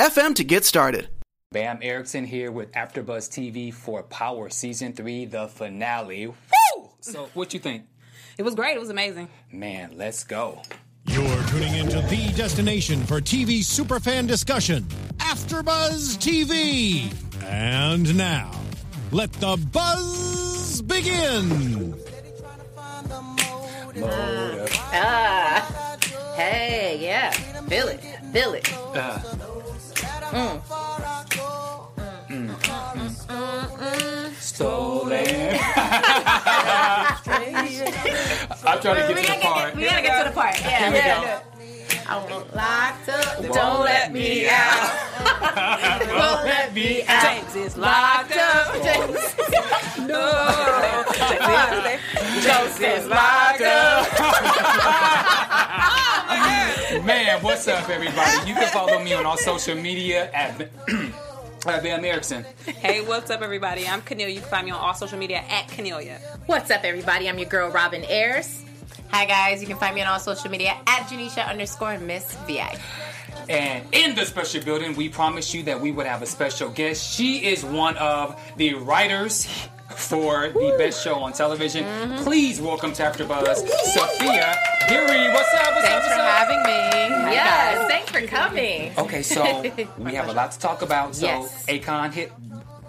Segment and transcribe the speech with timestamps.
[0.00, 1.10] FM to get started.
[1.52, 6.28] Bamm Ericsen here with AfterBuzz TV for Power Season 3, the finale.
[6.28, 6.88] Woo!
[7.00, 7.84] So, what you think?
[8.38, 8.76] It was great.
[8.76, 9.28] It was amazing.
[9.52, 10.62] Man, let's go.
[11.04, 14.84] You're tuning into the destination for TV superfan discussion,
[15.18, 17.12] AfterBuzz TV.
[17.44, 18.52] And now,
[19.12, 21.94] let the buzz begin.
[24.94, 25.98] Ah,
[26.36, 28.00] hey, yeah, feel it,
[28.32, 28.72] feel it.
[28.96, 29.20] Uh,
[34.38, 35.58] Stolen.
[38.62, 39.74] I'm trying to get we to the gotta part.
[39.74, 40.60] We gotta get to the part.
[40.60, 41.20] Yeah, Here we yeah.
[41.20, 41.40] go.
[42.06, 42.22] I'm
[42.54, 43.40] locked up.
[43.40, 44.92] Won't Don't let me out.
[46.06, 46.08] Don't
[46.44, 47.22] let me out.
[47.24, 48.72] James is locked up.
[48.84, 49.34] James.
[50.08, 50.46] no.
[52.40, 53.62] James is locked
[57.04, 58.48] Man, what's up, everybody?
[58.48, 60.60] You can follow me on all social media at
[61.66, 62.44] at Bamm Ericsen.
[62.66, 63.88] Hey, what's up, everybody?
[63.88, 64.34] I'm Kennelia.
[64.34, 66.20] You can find me on all social media at Kennelia.
[66.46, 67.28] What's up, everybody?
[67.28, 68.62] I'm your girl, Robin Ayers.
[69.10, 69.60] Hi, guys.
[69.60, 72.78] You can find me on all social media at Janeisha underscore Miss VI.
[73.48, 77.12] And in the special building, we promised you that we would have a special guest.
[77.12, 79.48] She is one of the writers
[79.96, 81.84] for the best show on television.
[81.84, 82.22] Mm-hmm.
[82.24, 84.56] Please welcome to AfterBuzz, Sophia
[84.88, 85.28] Geary.
[85.32, 85.74] What's up?
[85.74, 86.12] What's Thanks up?
[86.12, 86.48] for What's up?
[86.48, 87.32] having me.
[87.32, 88.92] Yes, thanks for coming.
[88.98, 89.62] Okay, so
[89.98, 91.14] we have a lot to talk about.
[91.14, 91.66] So Yes.
[91.66, 92.32] Akon hit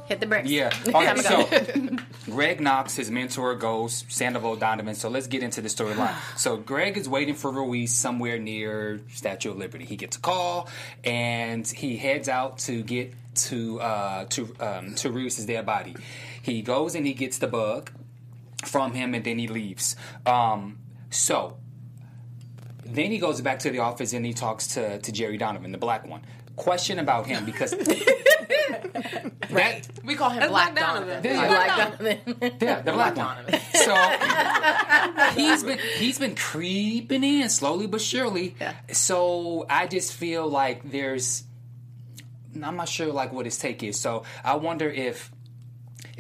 [0.07, 0.49] Hit the bricks.
[0.49, 0.69] Yeah.
[0.91, 1.95] Time Okay, so.
[2.31, 4.93] Greg Knox, his mentor, goes Sandoval Donovan.
[4.93, 6.13] So let's get into the storyline.
[6.37, 9.85] so Greg is waiting for Ruiz somewhere near Statue of Liberty.
[9.85, 10.67] He gets a call
[11.05, 15.95] and he heads out to get to uh, to um, to Ruiz's dead body.
[16.41, 17.91] He goes and he gets the bug
[18.65, 19.95] from him and then he leaves.
[20.25, 20.79] Um,
[21.09, 21.57] so
[22.85, 25.77] then he goes back to the office and he talks to, to Jerry Donovan, the
[25.77, 26.21] black one.
[26.55, 27.71] Question about him because
[29.49, 31.23] that we call him Black Black Donovan.
[31.23, 31.31] Donovan.
[31.31, 31.47] Yeah.
[31.47, 32.57] Black Donovan.
[32.61, 33.45] Yeah, the black one.
[33.73, 33.95] So
[35.41, 38.55] he's been he's been creeping in slowly but surely.
[38.59, 38.73] Yeah.
[38.91, 41.43] So I just feel like there's
[42.61, 43.99] I'm not sure like what his take is.
[43.99, 45.30] So I wonder if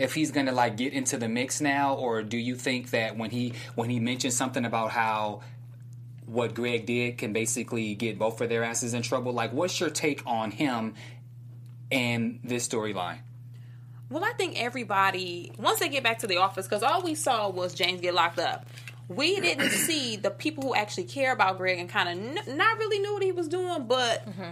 [0.01, 3.29] if he's gonna like get into the mix now, or do you think that when
[3.29, 5.41] he when he mentioned something about how
[6.25, 9.31] what Greg did can basically get both of their asses in trouble?
[9.31, 10.95] Like, what's your take on him
[11.91, 13.19] and this storyline?
[14.09, 17.49] Well, I think everybody once they get back to the office, because all we saw
[17.49, 18.65] was James get locked up.
[19.07, 22.79] We didn't see the people who actually care about Greg and kind of n- not
[22.79, 24.51] really knew what he was doing, but mm-hmm.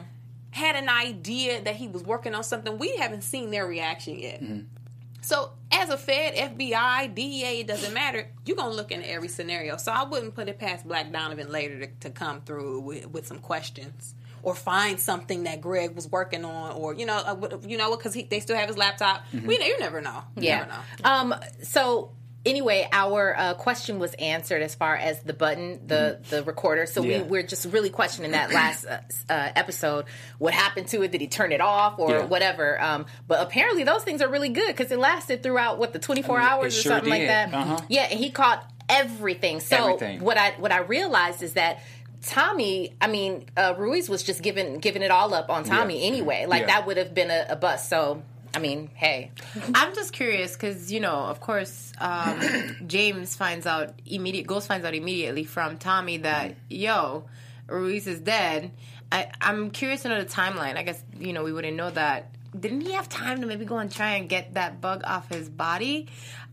[0.52, 2.78] had an idea that he was working on something.
[2.78, 4.44] We haven't seen their reaction yet.
[4.44, 4.79] Mm-hmm.
[5.22, 8.28] So, as a Fed, FBI, DEA, it doesn't matter.
[8.46, 9.78] You're gonna look into every scenario.
[9.78, 13.28] So, I wouldn't put it past Black Donovan later to, to come through with, with
[13.28, 17.78] some questions or find something that Greg was working on, or you know, uh, you
[17.78, 19.24] know, because they still have his laptop.
[19.34, 20.24] We you never know.
[20.38, 20.58] You Yeah.
[20.60, 21.10] never know.
[21.10, 21.36] Um.
[21.64, 22.12] So
[22.46, 26.86] anyway, our uh, question was answered as far as the button, the the recorder.
[26.86, 27.22] So Yeah.
[27.22, 30.06] we we're just really questioning that last uh, uh, episode.
[30.38, 31.12] What happened to it?
[31.12, 32.26] Did he turn it off or Yeah.
[32.26, 32.82] whatever?
[32.82, 33.06] Um.
[33.28, 36.40] But apparently those things are really good because it lasted throughout what the twenty four
[36.40, 37.54] hours it or sure something like that.
[37.54, 37.80] Uh-huh.
[37.90, 39.60] Yeah, and he caught everything.
[39.60, 40.22] So Everything.
[40.22, 41.80] what I what I realized is that.
[42.22, 46.08] Tommy, I mean, uh, Ruiz was just giving giving it all up on Tommy Yeah.
[46.08, 46.46] anyway.
[46.48, 47.88] Like that would have been a, a bust.
[47.88, 48.24] So,
[48.54, 49.32] I mean, hey,
[49.76, 52.40] I'm just curious because you know, of course, um,
[52.88, 54.48] James finds out immediate.
[54.48, 57.26] Ghost finds out immediately from Tommy that yo,
[57.68, 58.72] Ruiz is dead.
[59.12, 60.78] I, I'm curious to know the timeline.
[60.78, 62.34] I guess you know we wouldn't know that.
[62.60, 65.50] Didn't he have time to maybe go and try and get that bug off his
[65.50, 66.08] body?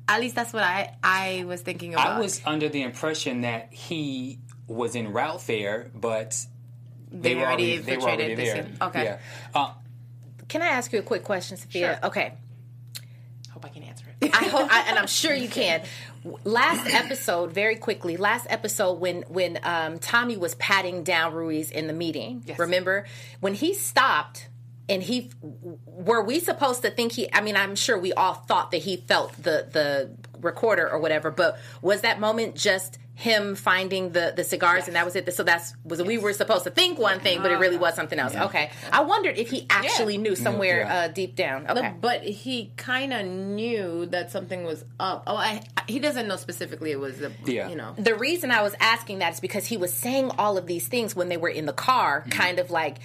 [0.08, 2.18] At least that's what I I was thinking about.
[2.18, 6.36] I was under the impression that he was in route there, but
[7.10, 8.88] they, They were already already, they were already infiltrated the there.
[8.88, 9.04] Okay.
[9.04, 9.18] Yeah.
[9.54, 9.72] Uh,
[10.48, 11.98] Can I ask you a quick question, Sophia?
[12.04, 12.32] Okay.
[13.52, 14.34] hope I can answer it.
[14.34, 15.82] I hope, I, and I'm sure you can.
[16.44, 18.16] Last episode, very quickly.
[18.16, 22.58] Last episode, when when um, Tommy was patting down Ruiz in the meeting, Yes.
[22.58, 23.06] remember
[23.40, 24.48] when he stopped
[24.88, 25.30] and he
[25.84, 27.32] were we supposed to think he?
[27.32, 30.10] I mean, I'm sure we all thought that he felt the the
[30.40, 35.04] recorder or whatever, but was that moment just him finding the the cigars and that
[35.06, 35.34] was it.
[35.34, 38.18] So that's was we were supposed to think one thing, but it really was something
[38.18, 38.34] else.
[38.36, 40.94] Okay, I wondered if he actually knew somewhere Yeah.
[40.96, 41.66] uh, deep down.
[41.66, 45.24] Okay, But he kind of knew that something was up.
[45.26, 47.68] Oh, I, he doesn't know specifically it was the, Yeah.
[47.70, 47.94] you know.
[47.96, 51.16] the reason I was asking that is because he was saying all of these things
[51.16, 52.30] when they were in the car, Mm-hmm.
[52.30, 52.96] kind of like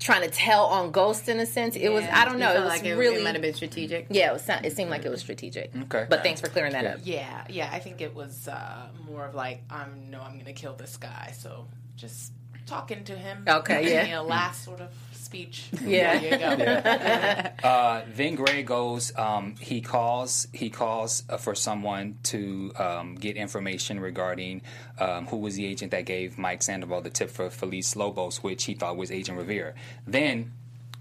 [0.00, 1.76] trying to tell on Ghost in a sense.
[1.76, 2.52] It was I don't know.
[2.52, 4.06] It It was like it, really it might have been strategic.
[4.10, 4.30] yeah.
[4.30, 5.70] It, was, it seemed like it was strategic.
[5.76, 6.06] Okay.
[6.08, 7.00] but thanks for clearing that up.
[7.04, 7.70] Yeah, yeah.
[7.70, 11.32] I think it was uh, more of like, I know I'm gonna kill this guy.
[11.38, 11.66] So
[11.96, 12.32] just
[12.66, 13.44] talking to him.
[13.46, 14.06] Okay, yeah.
[14.06, 14.88] You know, last sort of
[15.30, 15.68] speech.
[15.84, 16.18] Yeah.
[16.18, 17.68] There you go.
[17.68, 19.16] Uh, then Greg goes.
[19.16, 20.48] Um, he calls.
[20.52, 24.62] He calls uh, for someone to um, get information regarding
[24.98, 28.64] um, who was the agent that gave Mike Sandoval the tip for Felipe Lobos, which
[28.64, 29.74] he thought was Agent Rivera.
[30.04, 30.52] Then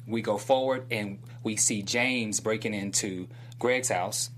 [0.06, 3.28] we go forward and we see James breaking into
[3.58, 4.30] Greg's house.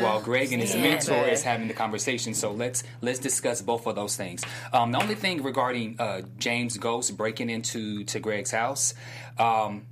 [0.00, 3.96] While Greg and his mentor is having the conversation, so let's let's discuss both of
[3.96, 4.44] those things.
[4.72, 8.94] Um, the only thing regarding uh, James Ghost breaking into to Greg's house,
[9.38, 9.86] um,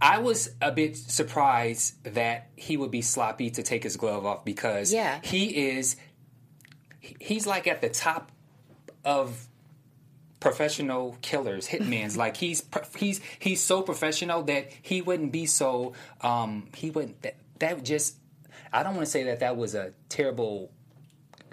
[0.00, 4.44] I was a bit surprised that he would be sloppy to take his glove off
[4.44, 5.18] because Yeah.
[5.24, 5.96] he is
[7.00, 8.30] he's like at the top
[9.04, 9.48] of
[10.38, 12.16] professional killers, hitmen's.
[12.24, 12.62] like he's
[12.96, 18.16] he's he's so professional that he wouldn't be so um he wouldn't that, that just
[18.72, 20.70] I don't want to say that that was a terrible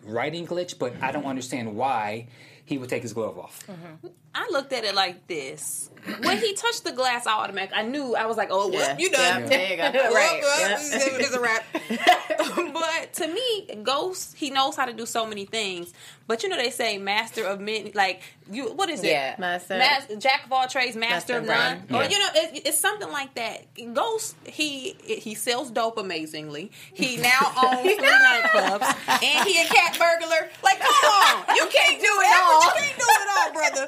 [0.04, 2.28] writing glitch, but I don't understand why
[2.66, 3.66] he would take his glove off.
[3.68, 4.08] Mm-hmm.
[4.36, 5.90] I looked at it like this.
[6.22, 7.72] When he touched the glass, I automatic.
[7.76, 8.16] I knew.
[8.16, 9.84] I was like, "Oh, well, you done." Yeah, there you go.
[10.14, 10.80] Right, well.
[11.20, 11.64] It's a wrap.
[12.74, 15.94] but to me, Ghost, he knows how to do so many things.
[16.26, 17.92] But you know, they say master of many.
[17.94, 19.08] Like you, what is it?
[19.12, 19.36] Yeah.
[19.38, 21.86] Master- Mas- jack of all trades, master, Master of of none.
[21.90, 22.02] none.
[22.02, 23.66] Or you know, it, it's something like that.
[23.94, 26.72] Ghost, he he sells dope amazingly.
[26.94, 30.50] He now owns three nightclubs, and he a cat burglar.
[30.64, 32.64] Like, come on, you can't do it all.
[32.64, 33.86] You can't do it all, brother.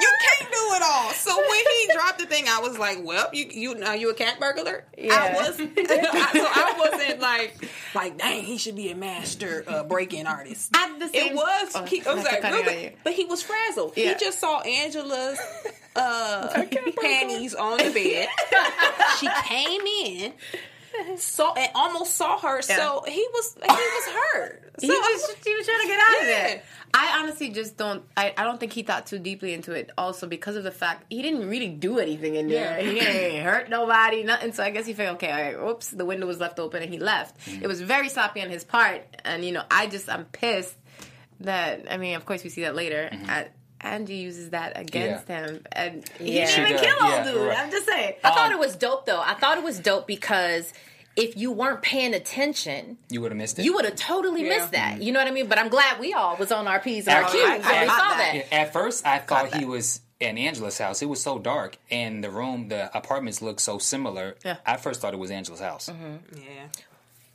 [0.00, 1.10] You can't do it all.
[1.10, 4.14] So when he dropped the thing, I was like, well, you you now you a
[4.14, 4.84] cat burglar.
[4.96, 5.14] Yeah.
[5.14, 5.64] I was, I,
[6.32, 10.74] so I wasn't like like dang, he should be a master uh, break-in artist.
[10.74, 11.73] At the same It was.
[11.74, 12.96] Oh, I was like, really?
[13.04, 13.92] but he was frazzled.
[13.96, 14.12] Yeah.
[14.14, 15.38] He just saw Angela's
[15.96, 16.64] uh,
[17.00, 18.28] panties on the bed.
[19.20, 20.32] she came in,
[21.18, 22.62] saw and almost saw her.
[22.62, 24.72] So he was he was hurt.
[24.78, 26.46] So he was he was trying to get out of Yeah.
[26.48, 26.62] there.
[26.96, 28.04] I honestly just don't.
[28.16, 29.90] I, I don't think he thought too deeply into it.
[29.98, 32.80] Also because of the fact he didn't really do anything in there.
[32.80, 32.88] Yeah.
[32.88, 34.52] He didn't hurt nobody, nothing.
[34.52, 36.92] So I guess he figured, okay, all right, oops, the window was left open and
[36.92, 37.36] he left.
[37.48, 40.76] It was very sloppy on his part, and you know, I just I'm pissed
[41.40, 41.86] that.
[41.90, 43.08] I mean, of course, we see that later.
[43.12, 43.30] Mm-hmm.
[43.30, 43.48] I,
[43.80, 45.46] Angie uses that against Yeah.
[45.46, 47.48] him, and he She didn't even kill old yeah, dude.
[47.48, 47.58] right.
[47.58, 48.14] I'm just saying.
[48.24, 49.20] I thought um, it was dope though.
[49.20, 50.72] I thought it was dope because
[51.16, 53.64] if you weren't paying attention, You would have missed it.
[53.64, 54.56] you would have totally Yeah.
[54.56, 55.02] missed that.
[55.02, 55.48] You know what I mean?
[55.48, 57.66] But I'm glad we all was on our P's and our Actually, Q's I- when
[57.78, 58.32] I we saw that.
[58.50, 58.54] that.
[58.54, 61.02] At first, I thought he was in Angela's house.
[61.02, 64.36] It was so dark, and the room, the apartments looked so similar.
[64.44, 64.56] Yeah.
[64.64, 65.90] I first thought it was Angela's house.
[65.90, 66.38] Mm-hmm.
[66.38, 66.66] yeah.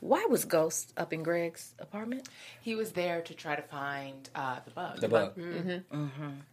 [0.00, 2.28] Why was Ghost up in Greg's apartment?
[2.62, 5.00] he was there to try to find uh, the bug.
[5.00, 5.34] The bug.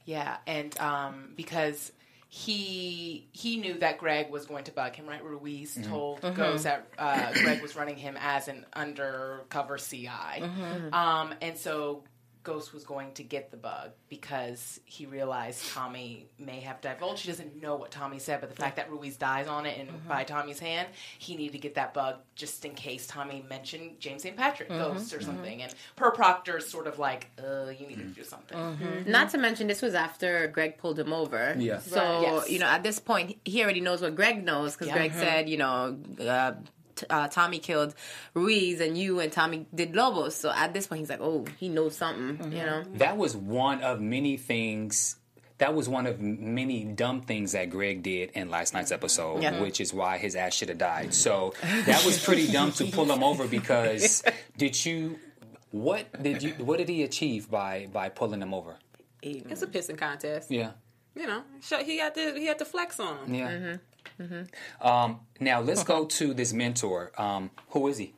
[0.06, 1.92] Yeah, and um, because
[2.30, 5.24] he he knew that Greg was going to bug him, right?
[5.24, 5.90] Ruiz Mm-hmm.
[5.90, 10.08] told Ghost that uh, Greg was running him as an undercover CI,
[10.92, 12.04] um, and so
[12.48, 17.24] Ghost was going to get the bug because he realized Tommy may have divulged.
[17.24, 19.90] He doesn't know what Tommy said, but the fact that Ruiz dies on it and
[19.90, 20.08] mm-hmm.
[20.08, 20.88] by Tommy's hand,
[21.20, 24.38] he needed to get that bug just in case Tommy mentioned James St.
[24.38, 24.94] Patrick mm-hmm.
[24.94, 25.26] Ghost or mm-hmm.
[25.26, 25.62] something.
[25.62, 28.58] And per Proctor's sort of like, uh, you need to do something.
[29.06, 31.54] Not to mention, this was after Greg pulled him over.
[31.58, 31.80] Yeah.
[31.80, 32.22] So Right.
[32.22, 32.50] Yes.
[32.50, 34.94] you know, at this point, he already knows what Greg knows because Yeah.
[34.94, 36.58] Greg said, you know, uh, t-
[37.10, 37.94] uh, Tommy killed
[38.34, 40.36] Ruiz and you and Tommy did Lobos.
[40.36, 42.52] So at this point, he's like, oh, he knows something.
[42.52, 42.84] You know.
[42.96, 45.18] That was one of many things.
[45.60, 49.60] That was one of many dumb things that Greg did in last night's episode, Yeah.
[49.60, 51.16] which is why his ass should have died.
[51.16, 54.22] So that was pretty dumb to pull him over because
[54.58, 55.18] did you?
[55.72, 56.52] What did you?
[56.60, 58.78] What did he achieve by by pulling him over?
[59.24, 60.52] It's a pissing contest.
[60.52, 60.72] Yeah.
[61.16, 63.34] You know, show, he had to he had to flex on him.
[63.34, 63.78] Yeah.
[64.82, 67.12] Um, now let's go to this mentor.
[67.18, 68.14] Um, who is he?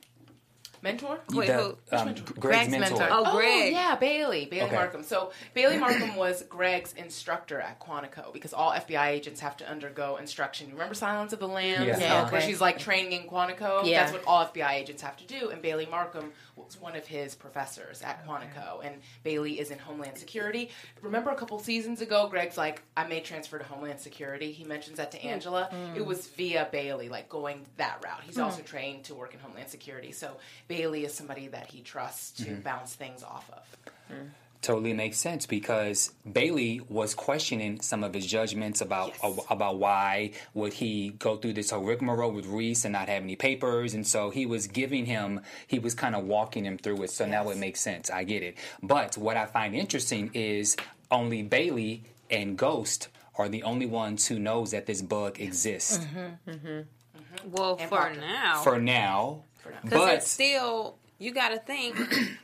[0.81, 1.19] Mentor?
[1.31, 1.77] Wait, The- who?
[1.97, 2.23] um, mentor?
[2.25, 2.97] Greg's, Greg's mentor.
[2.99, 3.07] mentor.
[3.11, 4.75] Oh, Oh, yeah, Bailey, Bailey Okay.
[4.75, 5.03] Markham.
[5.03, 10.15] So Bailey Markham was Greg's instructor at Quantico because all FBI agents have to undergo
[10.17, 10.67] instruction.
[10.67, 11.85] You remember Silence of the Lambs?
[11.85, 11.99] Yeah.
[11.99, 13.85] Yeah, Where she's like training in Quantico.
[13.85, 14.01] Yeah.
[14.03, 15.49] That's what all FBI agents have to do.
[15.49, 18.83] And Bailey Markham was one of his professors at Quantico.
[18.83, 20.69] And Bailey is in Homeland Security.
[21.01, 24.51] Remember a couple seasons ago, Greg's like, I may transfer to Homeland Security.
[24.51, 25.69] He mentions that to Angela.
[25.95, 28.21] It was via Bailey, like going that route.
[28.25, 30.11] He's also trained to work in Homeland Security.
[30.11, 30.37] So
[30.69, 32.61] Bailey is somebody that he trusts to Mm-hmm.
[32.61, 33.91] bounce things off of.
[34.13, 34.27] Mm-hmm.
[34.61, 39.45] totally makes sense because Bailey was questioning some of his judgments about Yes.
[39.49, 43.35] about why would he go through this whole rigmarole with Reese and not have any
[43.37, 47.09] papers, and so he was giving him he was kind of walking him through it.
[47.11, 48.09] So now it makes sense.
[48.09, 48.55] I get it.
[48.83, 50.75] But what I find interesting is
[51.09, 53.07] only Bailey and Ghost
[53.37, 56.49] are the only ones who knows that this bug exists mm-hmm.
[56.51, 57.51] Mm-hmm.
[57.51, 58.19] Well, And for Parker.
[58.19, 59.43] now, for now.
[59.83, 61.95] Because it's still you got to think.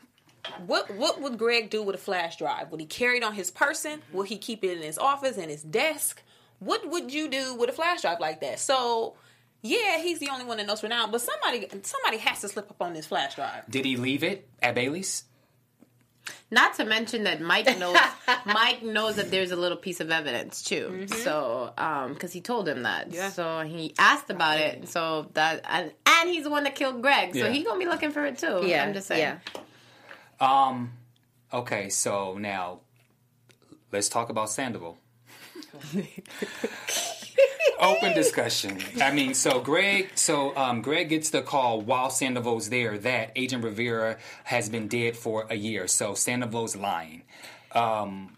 [0.67, 2.69] What what would Greg do with a flash drive?
[2.69, 4.03] Would he carry it on his person?
[4.13, 6.21] Will he keep it in his office and his desk?
[6.59, 8.59] What would you do with a flash drive like that?
[8.59, 9.15] So,
[9.63, 11.07] yeah, he's the only one that knows for now.
[11.07, 13.63] But somebody somebody has to slip up on this flash drive.
[13.71, 15.23] did he leave it at Bailey's?
[16.51, 17.97] Not to mention that Mike knows
[18.45, 21.07] Mike knows that there's a little piece of evidence too.
[21.07, 23.29] So, um, because he told him that, Yeah.
[23.29, 24.87] so he asked about it.
[24.89, 25.91] So that and,
[26.21, 27.49] and he's the one that killed Greg, so Yeah.
[27.51, 28.61] he gonna be looking for it too.
[28.63, 29.37] Yeah, I'm just saying.
[30.39, 30.67] yeah.
[30.67, 30.93] Um,
[31.53, 32.79] okay, so now
[33.91, 34.97] let's talk about Sandoval.
[37.79, 38.77] Open discussion.
[39.01, 43.63] I mean, so Greg, so um, Greg gets the call while Sandoval's there that Agent
[43.63, 45.87] Rivera has been dead for a year.
[45.87, 47.23] So Sandoval's lying.
[47.73, 48.34] Um,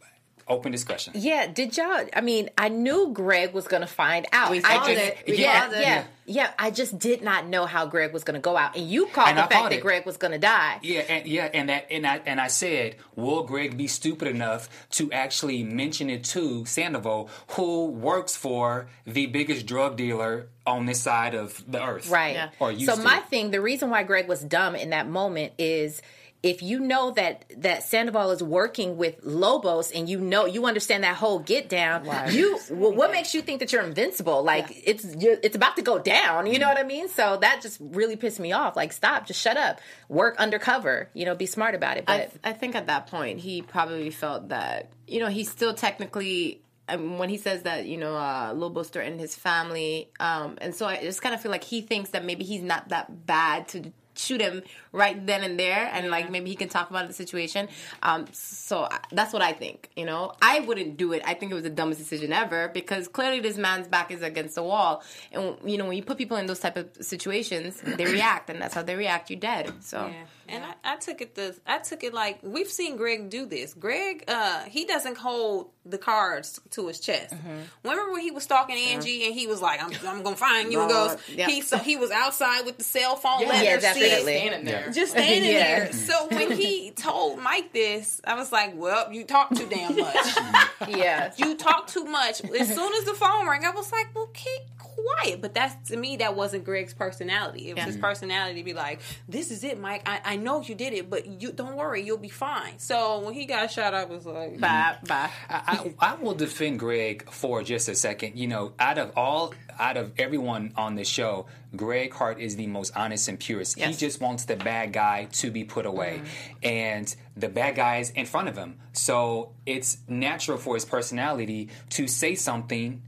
[0.50, 1.14] open discussion.
[1.16, 2.06] Yeah, did y'all?
[2.14, 4.52] I mean, I knew Greg was going to find out.
[4.52, 5.18] We I saw just, it.
[5.28, 5.82] We yeah, saw it.
[5.82, 6.52] yeah, yeah.
[6.58, 9.30] I just did not know how Greg was going to go out, and you called
[9.30, 9.82] And the I fact that it.
[9.82, 10.80] Greg was going to die.
[10.82, 14.70] Yeah, and yeah, and that and I and I said, will Greg be stupid enough
[14.92, 21.02] to actually mention it to Sandoval, who works for the biggest drug dealer on this
[21.02, 22.36] side of the earth, Right.
[22.36, 22.50] Yeah.
[22.60, 23.02] Or used so to.
[23.02, 26.02] my thing, the reason why Greg was dumb in that moment is
[26.48, 31.04] if you know that that Sandoval is working with Lobos and you know you understand
[31.04, 34.44] that whole get down, you well, what makes you think that you're invincible?
[34.44, 36.48] Like it's you're, it's about to go down.
[36.48, 37.10] You know what I mean?
[37.10, 38.78] So that just really pissed me off.
[38.78, 41.10] Like stop, just shut up, work undercover.
[41.14, 42.06] You know, be smart about it.
[42.06, 45.74] But I, I think at that point he probably felt that you know he's still
[45.74, 50.74] technically um, when he says that you know uh, Lobos threatened his family, um, and
[50.74, 53.68] so I just kind of feel like he thinks that maybe he's not that bad
[53.70, 54.64] to shoot him
[54.98, 57.70] right then and there, and like maybe he can talk about the situation.
[58.04, 59.90] Um, so that's what I think.
[59.96, 61.22] You know, I wouldn't do it.
[61.26, 64.56] I think it was the dumbest decision ever because clearly this man's back is against
[64.56, 68.06] the wall, and you know when you put people in those type of situations, they
[68.20, 69.30] react, and that's how they react.
[69.30, 69.72] You're dead.
[69.84, 70.08] So.
[70.08, 70.14] Yeah.
[70.50, 73.74] And I, I took it the I took it like we've seen Greg do this.
[73.74, 77.36] Greg, uh, he doesn't hold the cards to his chest.
[77.84, 80.82] Remember when he was stalking Angie and he was like, "I'm, I'm gonna find you."
[80.84, 81.48] And Uh, goes, yeah.
[81.48, 83.42] he so he was outside with the cell phone.
[83.42, 84.10] Yeah, letting Yeah, her see it.
[84.10, 84.38] definitely.
[84.38, 84.87] Standing there.
[84.94, 85.86] Just standing Yeah.
[85.86, 85.94] there.
[86.08, 90.38] So when he told Mike this, I was like, "Well, you talk too damn much.
[90.88, 94.30] yeah, you talk too much." As soon as the phone rang, I was like, "Well,
[94.34, 94.62] keep
[94.98, 97.70] quiet." But that's to me, that wasn't Greg's personality.
[97.70, 97.86] It was Yeah.
[97.86, 100.04] his personality to be like, "This is it, Mike.
[100.06, 103.34] I, I know you did it, but you don't worry, you'll be fine." So when
[103.34, 105.30] he got shot, I was like, Bye, bye.
[105.50, 108.38] I, I, I will defend Greg for just a second.
[108.38, 112.68] You know, out of all, out of everyone on the show, Greg Hart is the
[112.68, 113.78] most honest and purest.
[113.78, 116.58] He just wants the bad guy to be put away, mm-hmm.
[116.64, 118.78] and the bad guy is in front of him.
[118.94, 123.02] So it's natural for his personality to say something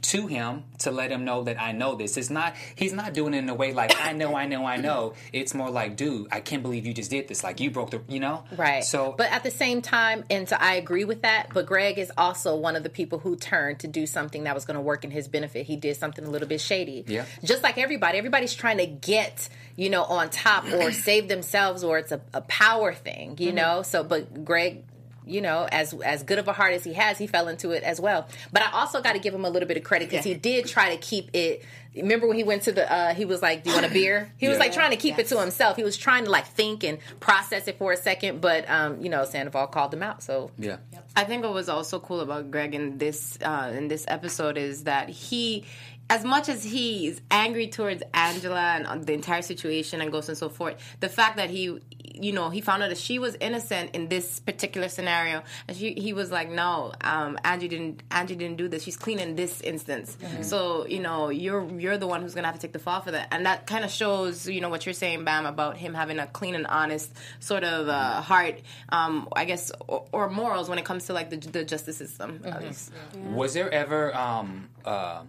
[0.00, 2.16] to him to let him know that I know this.
[2.16, 4.76] It's not he's not doing it in a way like I know, I know, I
[4.76, 5.14] know.
[5.32, 7.42] It's more like, dude, I can't believe you just did this.
[7.42, 8.44] Like you broke the you know?
[8.56, 8.84] Right.
[8.84, 11.48] So but at the same time, and so I agree with that.
[11.52, 14.64] But Greg is also one of the people who turned to do something that was
[14.64, 15.66] going to work in his benefit.
[15.66, 17.04] He did something a little bit shady.
[17.06, 17.24] Yeah.
[17.42, 21.98] Just like everybody, everybody's trying to get you know on top or save themselves, or
[21.98, 23.56] it's a, a power thing, you mm-hmm.
[23.56, 23.82] know.
[23.82, 24.84] So, but Greg.
[25.28, 27.82] You know, as as good of a heart as he has, he fell into it
[27.82, 28.26] as well.
[28.52, 30.66] But I also got to give him a little bit of credit because he did
[30.66, 31.62] try to keep it.
[31.96, 32.90] Remember when he went to the?
[32.90, 35.18] uh He was like, "Do you want a beer?" He was like trying to keep
[35.18, 35.76] it to himself.
[35.76, 39.08] He was trying to like think and process it for a second, but um, you
[39.08, 40.22] know, Sandoval called him out.
[40.22, 40.76] So yeah.
[41.16, 44.84] I think what was also cool about Greg in this uh, in this episode is
[44.84, 45.64] that he,
[46.10, 50.38] as much as he's angry towards Angela and uh, the entire situation and goes and
[50.38, 51.78] so forth, the fact that he,
[52.14, 55.92] you know, he found out that she was innocent in this particular scenario, and she,
[55.92, 58.82] he was like, no, um, Angie didn't, Angie didn't do this.
[58.82, 60.16] She's clean in this instance.
[60.42, 63.10] So you know, you're you're the one who's gonna have to take the fall for
[63.10, 66.18] that, and that kind of shows, you know, what you're saying, Bamm, about him having
[66.18, 70.78] a clean and honest sort of uh, heart, um, I guess, or, or morals when
[70.78, 72.92] it comes to like the, the justice system, at least.
[73.32, 75.22] Was there ever um uh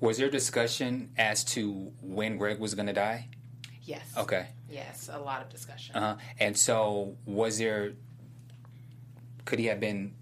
[0.00, 3.28] was there discussion as to when Greg was gonna die?
[3.82, 4.04] Yes.
[4.16, 4.46] Okay.
[4.70, 5.96] Yes, a lot of discussion.
[5.96, 6.16] Uh-huh.
[6.38, 7.92] And so was there
[9.44, 10.12] could he have been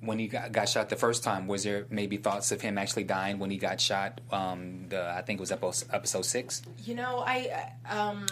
[0.00, 3.04] when he got, got shot the first time, was there maybe thoughts of him actually
[3.04, 4.20] dying when he got shot?
[4.30, 6.62] Um, the I think it was episode, episode six.
[6.84, 8.26] You know, I uh, um,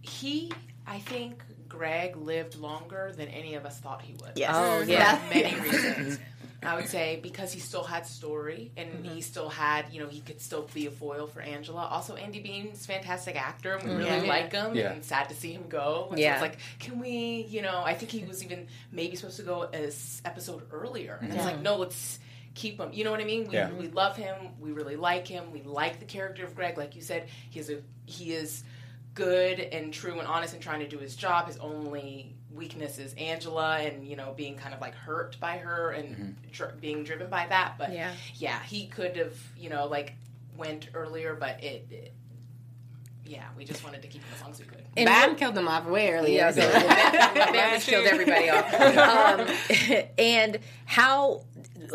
[0.00, 0.52] he,
[0.86, 4.32] I think, Greg lived longer than any of us thought he would.
[4.36, 4.50] Yes.
[4.54, 5.16] Oh, yeah.
[5.16, 6.18] For many reasons.
[6.64, 9.14] I would say because he still had story and Mm-hmm.
[9.14, 11.82] he still had, you know, he could still be a foil for Angela.
[11.90, 14.26] Also, Andy Bean's a fantastic actor and we really Mhm.
[14.28, 14.74] like him.
[14.74, 14.92] Yeah.
[14.92, 16.08] And sad to see him go.
[16.10, 16.38] And Yeah.
[16.38, 19.42] So it's like, can we, you know, I think he was even maybe supposed to
[19.42, 21.18] go as episode earlier.
[21.20, 22.18] And it's like, no, let's
[22.54, 22.92] keep him.
[22.92, 23.48] You know what I mean?
[23.48, 23.70] We, Yeah.
[23.72, 24.36] we love him.
[24.60, 25.50] We really like him.
[25.52, 26.76] We like the character of Greg.
[26.78, 28.62] Like you said, he is a he is
[29.14, 31.46] good and true and honest and trying to do his job.
[31.46, 35.90] His only weakness is Angela and you know being kind of like hurt by her
[35.90, 37.74] and dr- being driven by that.
[37.78, 38.12] But Yeah.
[38.36, 40.14] yeah, he could have you know like
[40.56, 41.86] went earlier, but it.
[41.90, 42.12] it
[43.24, 44.84] yeah, we just wanted to keep him as long as we could.
[44.96, 46.36] And Bamm what- killed him off way earlier.
[46.38, 48.72] Yeah, so Bamm Bamm just killed everybody off.
[49.92, 51.44] Um, and how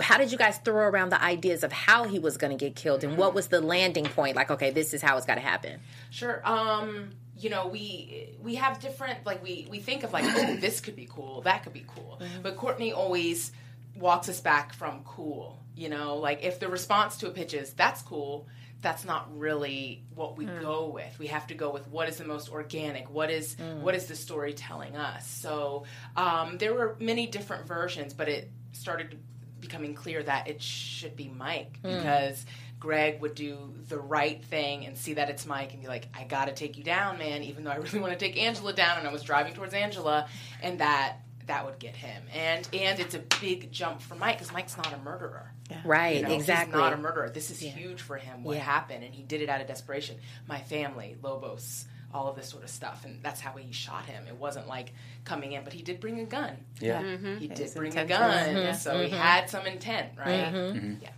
[0.02, 2.76] how did you guys throw around the ideas of how he was going to get
[2.76, 4.36] killed, and what was the landing point?
[4.36, 5.80] Like, okay, this is how it's got to happen.
[6.10, 6.42] Sure.
[6.46, 10.82] Um, you know, we we have different like we we think of like, oh, this
[10.82, 12.20] could be cool, that could be cool.
[12.22, 12.42] Mm-hmm.
[12.42, 13.52] But Courtney always
[13.96, 15.60] walks us back from cool.
[15.76, 18.48] You know, like if the response to a pitch is that's cool,
[18.82, 20.62] that's not really what we mm.
[20.62, 21.18] go with.
[21.20, 23.10] We have to go with what is the most organic.
[23.10, 23.82] What is mm.
[23.82, 25.28] what is the story telling us?
[25.28, 25.84] So
[26.16, 29.20] um, there were many different versions, but it started
[29.60, 31.98] becoming clear that it should be Mike mm.
[31.98, 32.46] because
[32.80, 36.24] Greg would do the right thing and see that it's Mike and be like, I
[36.26, 39.08] gotta take you down, man, even though I really want to take Angela down and
[39.08, 40.28] I was driving towards Angela
[40.62, 41.18] and that
[41.48, 42.24] that would get him.
[42.36, 45.52] And and it's a big jump for Mike because Mike's not a murderer.
[45.86, 46.74] Right, You know, exactly.
[46.74, 47.30] He's not a murderer.
[47.30, 48.44] This is huge for him.
[48.44, 48.64] What Yeah.
[48.64, 50.18] happened, and he did it out of desperation.
[50.48, 54.26] My family, Lobos, all of this sort of stuff, and that's how he shot him.
[54.28, 54.94] It wasn't like
[55.26, 56.58] coming in, but he did bring a gun.
[56.80, 57.02] Yeah.
[57.02, 57.38] Mm-hmm.
[57.38, 58.72] He did His bring a gun, was- yeah.
[58.74, 60.54] so he had some intent, right?
[60.54, 60.94] Mm-hmm.
[61.02, 61.10] Yeah.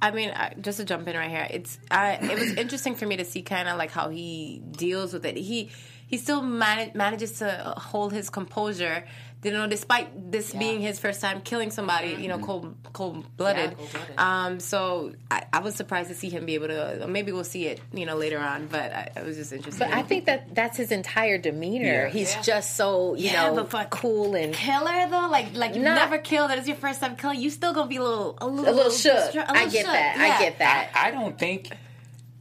[0.00, 3.24] I mean, just to jump in right here, it's it was interesting for me to
[3.24, 5.36] see kind of like how he deals with it.
[5.36, 5.70] He
[6.06, 9.04] he still man- manages to hold his composure.
[9.44, 13.76] You know, despite this being his first time killing somebody, you know, cold cold blooded.
[13.78, 14.46] Yeah.
[14.46, 17.06] Um, so I, I was surprised to see him be able to.
[17.08, 18.66] Maybe we'll see it, you know, later on.
[18.66, 19.88] But I, it was just interesting.
[19.88, 21.84] But I think that that's his entire demeanor.
[21.84, 22.08] Yeah.
[22.08, 26.18] He's just so you Yeah, know but cool and killer though, like like you never
[26.18, 26.50] killed.
[26.50, 27.40] That is your first time killing.
[27.40, 29.14] You still gonna be a little a little, a little shook.
[29.16, 30.16] distra- a I little get shook, that.
[30.18, 30.90] I get that.
[30.96, 31.70] I don't think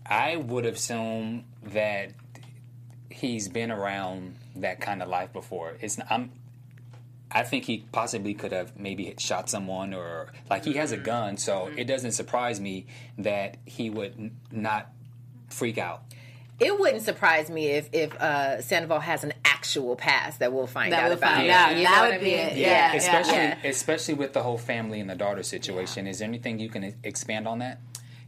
[0.03, 2.09] I would assume that
[3.11, 5.77] he's been around that kind of life before.
[5.79, 6.31] It's I'm.
[7.31, 11.37] I think he possibly could have maybe shot someone or like he has a gun,
[11.37, 12.85] so it doesn't surprise me
[13.17, 14.91] that he would n- not
[15.49, 16.03] freak out.
[16.59, 20.91] It wouldn't surprise me if if uh, Sandoval has an actual past that we'll find
[20.93, 21.33] That out we'll about.
[21.35, 21.75] find You out.
[21.75, 22.39] know That what would I be mean?
[22.39, 22.57] it.
[22.57, 23.57] Yeah, especially yeah.
[23.65, 26.07] especially with the whole family and the daughter situation.
[26.07, 27.79] Is there anything you can e- expand on that?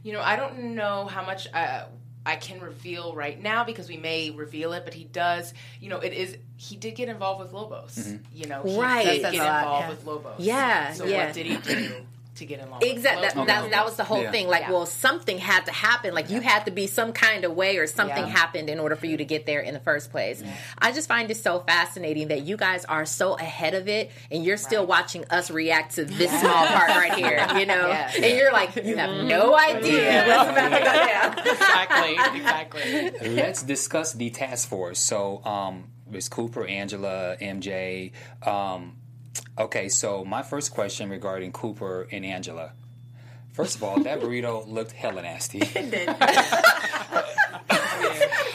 [0.02, 1.86] You know, I don't know how much uh,
[2.26, 5.54] I can reveal right now because we may reveal it, but he does.
[5.80, 6.36] You know, it is.
[6.56, 7.96] He did get involved with Lobos.
[7.98, 8.16] Mm-hmm.
[8.34, 9.04] You know, he Right.
[9.04, 9.88] did get involved yeah.
[9.90, 10.40] with Lobos.
[10.40, 11.26] Yeah, So yeah.
[11.26, 12.84] what did he do to get involved?
[12.84, 13.22] Exactly.
[13.26, 13.46] That, Lobos?
[13.48, 14.30] that, that was the whole Yeah.
[14.30, 14.48] thing.
[14.48, 14.70] Like, Yeah.
[14.72, 16.14] well, something had to happen.
[16.14, 18.32] Like, you had to be some kind of way, or something Yeah.
[18.32, 20.42] happened in order for you to get there in the first place.
[20.78, 24.44] I just find it so fascinating that you guys are so ahead of it, and
[24.44, 27.46] you're still watching us react to this small part right here.
[27.58, 28.10] You know, Yeah.
[28.14, 31.38] and you're like, you have no idea what's about to go down.
[31.54, 32.16] exactly.
[32.40, 33.10] Exactly.
[33.34, 34.98] Let's discuss the task force.
[34.98, 38.12] So, um, it's Cooper, Angela, MJ.
[38.46, 38.96] Um,
[39.58, 42.72] okay, so my first question regarding Cooper and Angela.
[43.52, 45.58] First of all, that burrito looked hella nasty.
[45.58, 46.08] It did.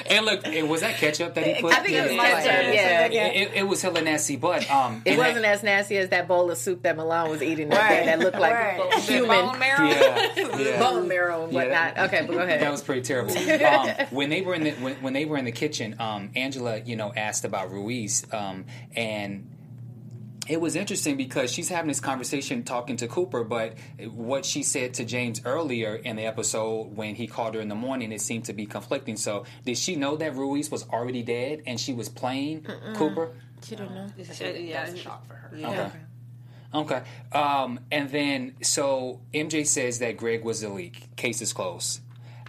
[0.09, 1.73] and look, it was that ketchup that he put.
[1.73, 2.73] I think it was in ketchup,
[3.13, 3.27] yeah.
[3.27, 6.49] It, it, it was hella nasty, but um, It wasn't as nasty as that bowl
[6.51, 8.93] of soup that Milan was eating that day that looked like Right.
[9.03, 9.87] human Bone marrow.
[9.87, 10.79] Yeah, yeah.
[10.91, 11.95] bone marrow and Yeah, whatnot.
[11.95, 12.61] that- okay, but go ahead.
[12.61, 13.35] That was pretty terrible.
[13.37, 16.79] Um, when they were in the when, when they were in the kitchen, um, Angela,
[16.79, 19.49] you know, asked about Ruiz, um, and
[20.47, 23.75] it was interesting because she's having this conversation talking to Cooper, but
[24.11, 27.75] what she said to James earlier in the episode when he called her in the
[27.75, 29.17] morning, it seemed to be conflicting.
[29.17, 33.31] So, did she know that Ruiz was already dead and she was playing Cooper?
[33.63, 34.07] She don't know.
[34.17, 34.25] Yeah.
[34.85, 35.51] That was a shock for her.
[35.55, 35.91] Okay.
[36.73, 37.01] Okay.
[37.31, 41.15] Um, and then, so MJ says that Greg was the leak.
[41.15, 42.01] Case is closed.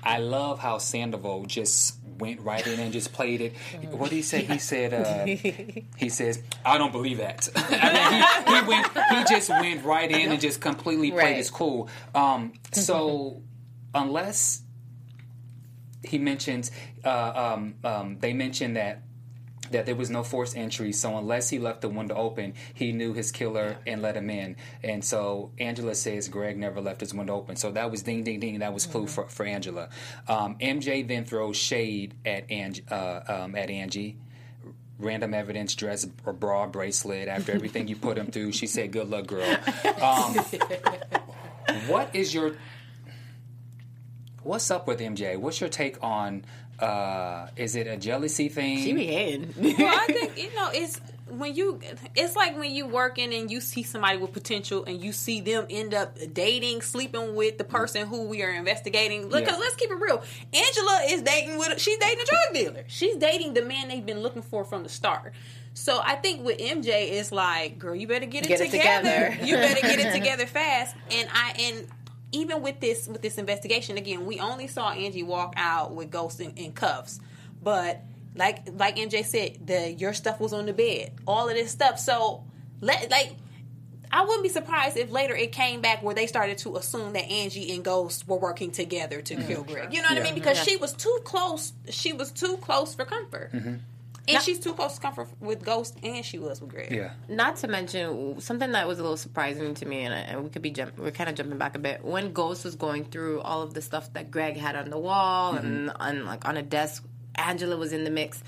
[0.06, 3.52] I love how Sandoval just went right in and just played it.
[3.90, 4.42] What did he say?
[4.44, 5.26] He said, uh,
[5.96, 7.48] he says, I don't believe that.
[7.56, 11.36] I mean, he, he, went, he just went right in and just completely played Right.
[11.36, 11.88] his cool.
[12.14, 13.42] Um, so,
[13.94, 14.62] unless
[16.04, 16.70] he mentions,
[17.04, 19.02] uh, um, um, they mentioned that
[19.70, 20.92] that there was no forced entry.
[20.92, 24.57] So unless he left the window open, he knew his killer and let him in.
[24.83, 27.57] And so Angela says Greg never left his window open.
[27.57, 28.59] So that was ding, ding, ding.
[28.61, 29.88] That was clue for, for Angela.
[30.29, 32.85] Um, MJ then throws shade at Angie.
[32.90, 34.16] Uh, um, at Angie.
[34.98, 38.52] random evidence dress or bra bracelet after everything you put him through.
[38.52, 39.57] She said, "Good luck, girl."
[40.00, 40.35] Um,
[41.88, 42.57] what is your
[44.42, 45.37] what's up with MJ?
[45.37, 46.44] What's your take on?
[46.78, 48.78] Uh, is it a jealousy thing?
[48.82, 49.54] She be hating.
[49.56, 51.80] well, I think you know it's when you
[52.14, 55.66] it's like when you working and you see somebody with potential and you see them
[55.70, 59.28] end up dating, sleeping with the person who we are investigating.
[59.28, 59.56] Because Yeah.
[59.56, 62.84] let's keep it real, Angela is dating with she's dating a drug dealer.
[62.88, 65.32] She's dating the man they've been looking for from the start.
[65.74, 69.30] So I think with MJ, it's like, girl, you better get it Get it together.
[69.30, 69.44] together.
[69.46, 70.94] you better get it together fast.
[71.10, 71.88] And I and
[72.37, 76.40] even with this with this investigation again, we only saw Angie walk out with Ghost
[76.40, 77.18] in, in cuffs,
[77.62, 78.03] but
[78.35, 81.99] like like MJ said, the your stuff was on the bed, all of this stuff.
[81.99, 82.44] So
[82.81, 83.35] let like.
[84.09, 87.25] I wouldn't be surprised if later it came back where they started to assume that
[87.25, 89.49] Angie and Ghost were working together to mm-hmm.
[89.49, 89.92] kill Greg.
[89.92, 90.37] You know what I mean?
[90.37, 91.72] Because she was too close.
[91.90, 93.75] She was too close for comfort, mm-hmm.
[94.28, 96.90] And she's too close to comfort with Ghost, and she was with Greg.
[96.90, 97.10] yeah.
[97.28, 100.50] Not to mention something that was a little surprising to me, and, I- and we
[100.50, 102.04] could be jump, we're kind of jumping back a bit.
[102.04, 105.54] When Ghost was going through all of the stuff that Greg had on the wall
[105.54, 105.66] mm-hmm.
[105.66, 107.04] and on like on a desk,
[107.36, 108.42] Angela was in the mix.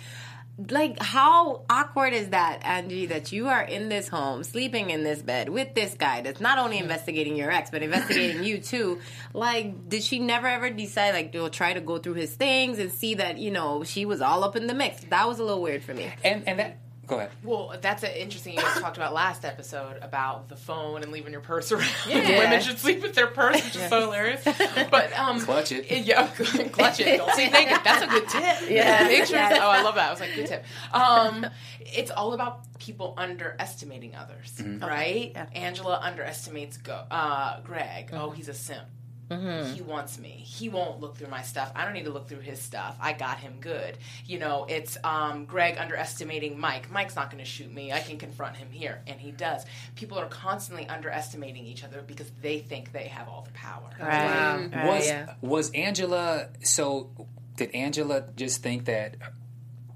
[0.71, 3.07] Like, how awkward is that, Angie?
[3.07, 6.59] That you are in this home, sleeping in this bed with this guy that's not
[6.59, 8.99] only investigating your ex, but investigating you too.
[9.33, 12.91] Like, did she never ever decide like to try to go through his things and
[12.91, 15.05] see that you know she was all up in the mix?
[15.05, 16.13] That was a little weird for me.
[16.25, 17.31] And and that go ahead.
[17.43, 18.55] Well, that's an interesting.
[18.55, 21.89] You guys talked about last episode about the phone and leaving your purse around.
[22.09, 22.39] Yeah.
[22.39, 24.45] Women should sleep with their purse, which is so hilarious.
[24.45, 25.91] But um, Clutch it.
[26.07, 26.27] Yeah,
[26.73, 27.17] clutch it.
[27.19, 27.79] Don't sleep naked.
[27.85, 28.71] That's a good tip.
[28.71, 29.05] Yeah.
[29.09, 29.39] Make sure.
[29.39, 30.09] Oh, I love that.
[30.09, 30.65] I was like, good tip.
[30.93, 31.47] Um,
[31.81, 34.85] it's all about people underestimating others, Mm-hmm.
[34.85, 35.37] right?
[35.55, 38.11] Angela underestimates Go- uh, Greg.
[38.13, 38.83] Oh, he's a simp.
[39.31, 39.75] Mm-hmm.
[39.75, 40.31] He wants me.
[40.31, 41.71] He won't look through my stuff.
[41.75, 42.97] I don't need to look through his stuff.
[43.01, 43.99] I got him good.
[44.27, 46.91] You know, it's um, Greg underestimating Mike.
[46.91, 47.93] Mike's not going to shoot me.
[47.93, 49.65] I can confront him here, and he does.
[49.97, 53.91] People are constantly underestimating each other because they think they have all the power.
[54.01, 54.71] Right.
[54.73, 54.87] Right.
[54.87, 55.35] was yeah.
[55.41, 57.11] was Angela so
[57.57, 59.17] did Angela just think that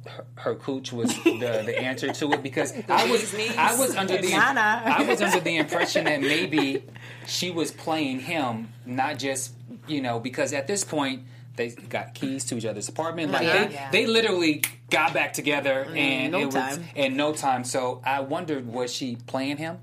[0.07, 4.19] her, her cooch was the, the answer to it because I was I was under
[4.19, 4.83] the Nana.
[4.85, 6.85] I was under the impression that maybe
[7.27, 9.53] she was playing him not just
[9.87, 11.23] you know because at this point
[11.57, 13.65] they got keys to each other's apartment like Yeah.
[13.67, 13.91] they, Yeah.
[13.91, 18.67] they literally got back together and no it was in no time so I wondered
[18.67, 19.79] was she playing him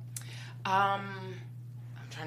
[0.65, 1.01] Um,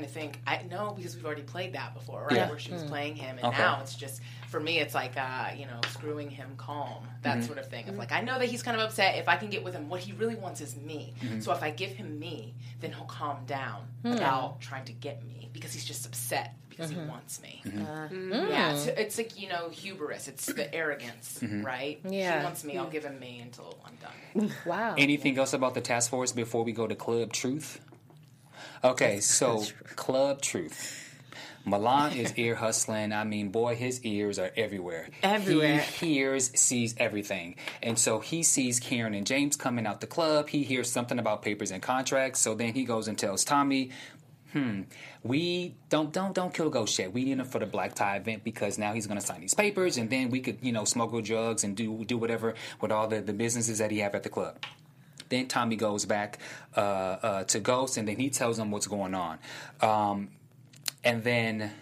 [0.02, 0.40] trying to think.
[0.46, 2.36] I know because we've already played that before, right?
[2.36, 2.48] Yeah.
[2.48, 2.88] Where she was hmm.
[2.88, 3.58] playing him, and Okay.
[3.58, 4.78] now it's just for me.
[4.78, 7.46] It's like uh, you know, screwing him calm, that mm-hmm.
[7.46, 7.84] sort of thing.
[7.84, 7.98] Of mm-hmm.
[7.98, 9.16] like, I know that he's kind of upset.
[9.16, 11.14] If I can get with him, what he really wants is me.
[11.20, 11.40] Mm-hmm.
[11.40, 14.12] So if I give him me, then he'll calm down hmm.
[14.12, 17.62] about trying to get me because he's just upset because he wants me.
[17.66, 18.32] Uh, hmm.
[18.32, 20.28] Yeah, it's, it's like you know, hubris.
[20.28, 22.00] It's the arrogance, right?
[22.08, 22.38] Yeah.
[22.38, 22.78] he wants me.
[22.78, 24.50] I'll give him me until I'm done.
[24.66, 24.94] Wow.
[24.96, 27.80] Anything else about the task force before we go to Club Truth?
[28.85, 29.64] Okay, so
[29.96, 30.98] Club Truth.
[31.64, 33.12] Milan is ear hustling.
[33.12, 35.09] I mean, boy, his ears are everywhere.
[35.22, 35.79] Everywhere.
[35.79, 37.57] He hears, sees everything.
[37.83, 40.48] And so he sees Karen and James coming out the club.
[40.48, 42.40] He hears something about papers and contracts.
[42.40, 43.90] So then he goes and tells Tommy,
[44.53, 44.83] hmm,
[45.22, 47.12] we don't don't don't kill Ghost yet.
[47.12, 49.55] We need him for the black tie event because now he's going to sign these
[49.55, 53.09] papers, and then we could you know smuggle drugs and do do whatever with all
[53.09, 54.59] the, the businesses that he have at the club.
[55.33, 56.38] Then Tommy goes back
[56.77, 59.38] uh, uh, to Ghost, and then he tells him what's going on.
[59.81, 60.29] Um,
[61.03, 61.73] and then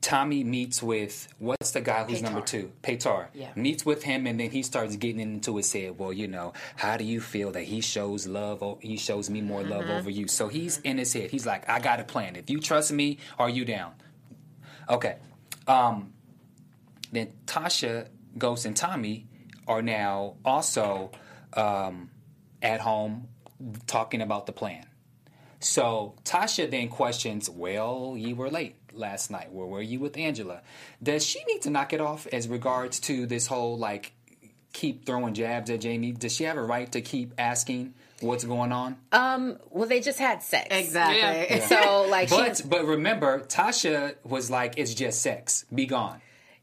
[0.00, 2.70] Tommy meets with what's the guy who's number two?
[2.82, 3.28] Petar.
[3.34, 3.50] Yeah.
[3.54, 5.98] Meets with him, and then he starts getting into his head.
[5.98, 8.62] Well, you know, how do you feel that he shows love?
[8.62, 10.26] o- He shows me more love over you.
[10.28, 11.30] So he's in his head.
[11.30, 12.36] He's like, I got a plan.
[12.36, 13.92] If you trust me, are you down?
[14.90, 15.16] Okay.
[15.66, 16.12] Um,
[17.12, 19.26] then Tasha, Ghost, and Tommy
[19.66, 21.12] are now also
[21.56, 22.10] um,
[22.62, 23.28] at home
[23.86, 24.86] talking about the plan.
[25.60, 29.50] So Tasha then questions, Well, you were late last night.
[29.52, 30.60] Where were you with Angela?
[31.02, 34.12] Does she need to knock it off as regards to this whole like
[34.72, 36.12] keep throwing jabs at Jamie?
[36.12, 38.96] Does she have a right to keep asking what's going on?
[39.12, 40.66] Um, well, they just had sex.
[40.70, 41.60] Exactly.
[41.60, 45.64] So, like, But she, but remember, Tasha was like, It's just sex.
[45.74, 46.20] Be gone.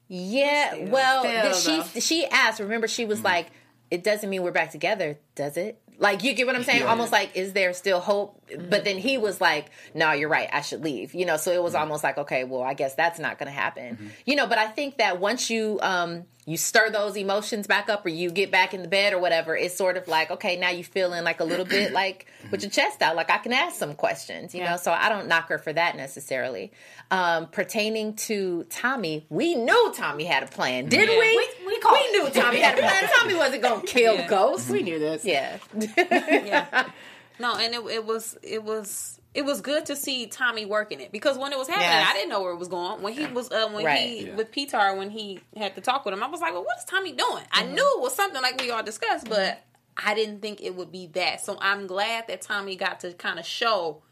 [0.07, 2.59] yeah, well, Still, th- she she asked.
[2.59, 3.47] Remember, she was like,
[3.91, 6.81] "It doesn't mean we're back together, does it?" Like, you get what I'm saying?
[6.81, 6.87] Yeah.
[6.87, 8.41] Almost like, is there still hope?
[8.57, 10.49] But then he was like, "No, you're right.
[10.51, 13.19] I should leave." You know, so it was almost like, okay, well, I guess that's
[13.19, 14.11] not going to happen.
[14.25, 18.05] You know, but I think that once you um you stir those emotions back up,
[18.05, 20.69] or you get back in the bed or whatever, it's sort of like, okay, now
[20.69, 23.75] you feeling like a little bit like with your chest out, like I can ask
[23.77, 24.53] some questions.
[24.53, 26.71] You know, so I don't knock her for that necessarily.
[27.09, 31.17] Um, pertaining to Tommy, we knew Tommy had a plan, did we?
[31.17, 33.09] we, we We knew Tommy had a plan.
[33.19, 34.27] Tommy wasn't gonna kill Yeah.
[34.27, 34.69] Ghost.
[34.69, 35.25] We knew this.
[35.25, 35.57] Yeah.
[35.97, 36.89] yeah.
[37.39, 41.11] No, and it, it was it was it was good to see Tommy working it
[41.11, 42.07] because when it was happening, Yes.
[42.09, 43.01] I didn't know where it was going.
[43.01, 43.99] When he was uh, when Right.
[43.99, 44.35] he Yeah.
[44.35, 46.85] with Petar when he had to talk with him, I was like, well, what is
[46.85, 47.43] Tommy doing?
[47.51, 47.75] I Mm-hmm.
[47.75, 49.63] knew it was something like we all discussed, but
[49.97, 51.41] I didn't think it would be that.
[51.45, 54.03] So I'm glad that Tommy got to kind of show.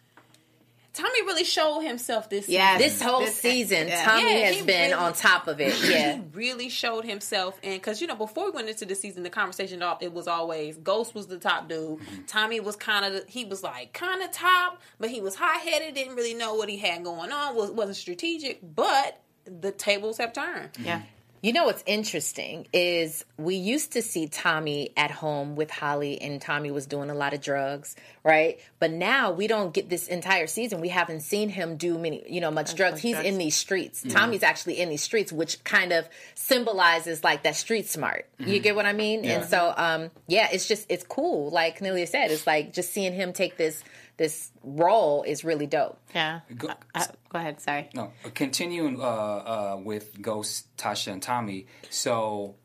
[0.92, 2.78] Tommy really showed himself this Yeah.
[2.78, 4.04] This whole This- season, yeah.
[4.04, 5.74] Tommy Yeah, has been really- on top of it.
[5.90, 6.16] Yeah.
[6.16, 9.30] he really showed himself and because you know before we went into the season the
[9.30, 12.24] conversation it was always ghost was the top dude mm-hmm.
[12.26, 16.16] tommy was kind of he was like kind of top but he was high-headed didn't
[16.16, 20.70] really know what he had going on was, wasn't strategic but the tables have turned
[20.80, 21.02] Yeah.
[21.42, 26.42] You know what's interesting is we used to see Tommy at home with Holly, and
[26.42, 28.60] Tommy was doing a lot of drugs, right?
[28.80, 30.82] But now we don't get this entire season.
[30.82, 33.00] We haven't seen him do many, you know, much drugs.
[33.00, 34.04] He's in these streets.
[34.04, 38.28] Tommy's actually in these streets, which kind of symbolizes like that street smart.
[38.40, 39.24] You get what I mean?
[39.24, 41.50] And so, um, yeah, it's just it's cool.
[41.52, 43.82] Like Kennelia said, it's like just seeing him take this
[44.20, 45.98] this role is really dope.
[46.14, 46.42] Yeah.
[46.56, 47.60] Go- Uh, uh, go ahead.
[47.62, 47.90] Sorry.
[47.96, 51.66] No, continuing uh, uh, with Ghost, Tasha, and Tommy.
[51.90, 52.56] So,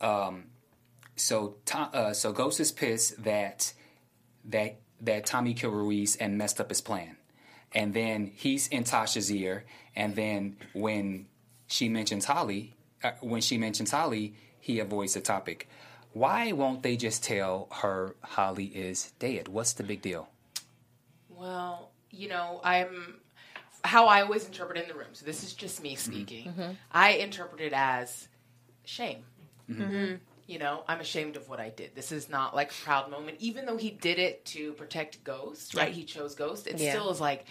[0.00, 0.44] um,
[1.16, 3.72] so To- uh, so Ghost is pissed that
[4.44, 7.16] that that Tommy killed Ruiz and messed up his plan,
[7.74, 9.64] and then he's in Tasha's ear,
[9.96, 11.26] and then when
[11.66, 15.68] she mentions Holly, uh, when she mentions Holly, he avoids the topic.
[16.12, 19.48] Why won't they just tell her Holly is dead?
[19.48, 20.28] What's the big deal?
[21.38, 23.20] Well, you know, I'm
[23.84, 25.08] how I always interpret in the room.
[25.12, 26.12] So this is just me mm-hmm.
[26.12, 26.48] speaking.
[26.48, 26.72] Mm-hmm.
[26.90, 28.28] I interpret it as
[28.84, 29.24] shame.
[29.70, 30.16] Mm-hmm.
[30.46, 31.94] You know, I'm ashamed of what I did.
[31.94, 35.74] This is not like a proud moment, even though he did it to protect Ghost.
[35.74, 35.92] Right?
[35.92, 36.66] He chose Ghost.
[36.66, 36.92] It Yeah.
[36.92, 37.44] still is like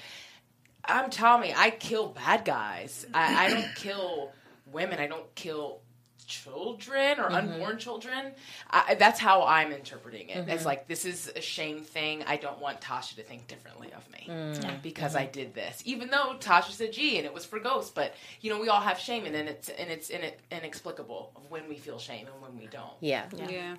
[0.84, 1.54] I'm Tommy.
[1.56, 3.06] I kill bad guys.
[3.14, 4.32] I, I don't kill
[4.66, 5.00] women.
[5.00, 5.82] I don't kill
[6.28, 7.36] children or mm-hmm.
[7.36, 8.34] unborn children.
[8.70, 10.48] I, that's how I'm interpreting it.
[10.48, 10.66] It's mm-hmm.
[10.66, 12.24] like this is a shame thing.
[12.28, 14.82] I don't want Tasha to think differently of me mm.
[14.82, 15.24] because mm-hmm.
[15.24, 17.92] I did this, even though Tasha said G and it was for ghosts.
[17.92, 21.32] But you know, we all have shame, and then it's and it's in it inexplicable
[21.36, 22.94] of when we feel shame and when we don't.
[23.00, 23.26] Yeah.
[23.50, 23.76] yeah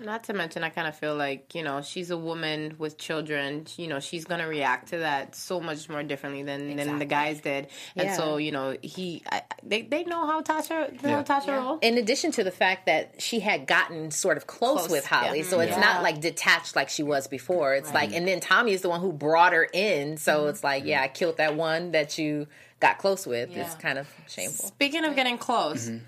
[0.00, 3.66] Not to mention, I kind of feel like you know she's a woman with children.
[3.76, 7.40] You know she's gonna react to that so much more differently than than the guys
[7.40, 7.68] did.
[7.96, 8.16] And Yeah.
[8.16, 11.16] so you know he, I, they they know how Tasha, know Yeah.
[11.16, 11.56] how Tasha Yeah.
[11.56, 11.78] roll.
[11.80, 15.38] in addition to the fact that she had gotten sort of close, Close, with Holly,
[15.38, 15.44] yeah.
[15.44, 15.80] so it's Yeah.
[15.80, 17.74] not like detached like she was before.
[17.74, 20.48] It's like, and then Tommy is the one who brought her in, so mm-hmm.
[20.50, 22.48] it's like, yeah, I killed that one that you
[22.80, 23.56] got close with.
[23.56, 24.66] It's kind of shameful.
[24.66, 25.88] Speaking of getting close.
[25.88, 26.04] Mm-hmm.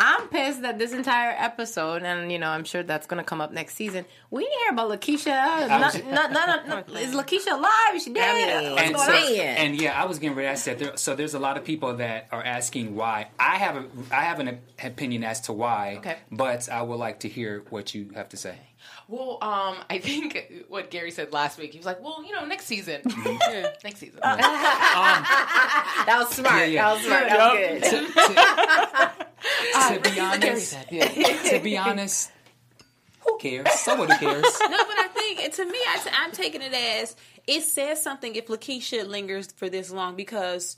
[0.00, 3.50] I'm pissed that this entire episode, and you know, I'm sure that's gonna come up
[3.52, 4.04] next season.
[4.30, 5.68] We didn't hear about Lakeisha.
[5.80, 7.94] was- Not, not, not, not, is Lakeisha alive?
[7.94, 8.62] Is she dead?
[8.62, 9.40] mean, What's and going so, on?
[9.40, 10.48] And yeah, I was getting ready.
[10.48, 11.16] I said there, so.
[11.16, 13.28] There's a lot of people that are asking why.
[13.40, 15.96] I have a I have an opinion as to why.
[15.98, 16.16] Okay.
[16.30, 18.56] But I would like to hear what you have to say.
[19.08, 21.72] Well, um, I think what Gary said last week.
[21.72, 23.00] He was like, "Well, you know, next season,
[23.82, 26.56] next season." That was smart.
[26.56, 26.82] Yeah, yeah.
[26.82, 27.28] That was smart.
[27.28, 28.04] That was good.
[30.02, 31.08] to, to be honest, yeah,
[31.50, 32.30] to be honest,
[33.20, 33.72] who cares?
[33.72, 34.42] Someone who cares.
[34.42, 35.78] no but i think and to me
[36.12, 37.16] I'm taking it as
[37.46, 40.76] it says something if lakeisha lingers for this long because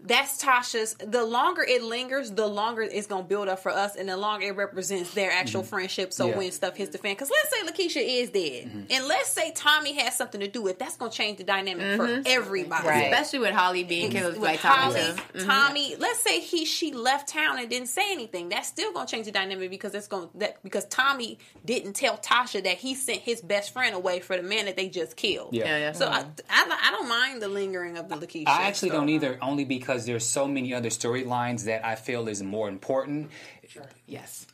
[0.00, 0.94] that's Tasha's.
[0.94, 4.46] The longer it lingers, the longer it's gonna build up for us, and the longer
[4.46, 5.70] it represents their actual mm-hmm.
[5.70, 6.12] friendship.
[6.12, 6.36] So Yeah.
[6.36, 8.82] when stuff hits the fan, because let's say Lakeisha is dead, mm-hmm.
[8.90, 12.06] and let's say Tommy has something to do with, that's gonna change the dynamic for
[12.06, 12.22] mm-hmm.
[12.26, 12.86] everybody.
[12.86, 13.12] Right.
[13.12, 15.00] Especially with Holly being killed With by Tommy.
[15.00, 15.44] Holly, too.
[15.44, 18.48] Tommy, let's say he she left town and didn't say anything.
[18.48, 22.62] That's still gonna change the dynamic because it's gonna that because Tommy didn't tell Tasha
[22.64, 25.54] that he sent his best friend away for the man that they just killed.
[25.54, 25.64] Yeah.
[25.64, 25.92] Yeah, yeah.
[25.92, 28.48] So I, I, I don't mind the lingering of the Lakeisha.
[28.48, 32.42] I actually don't either, only because there's so many other storylines that I feel is
[32.42, 33.30] more important.
[34.06, 34.46] yes.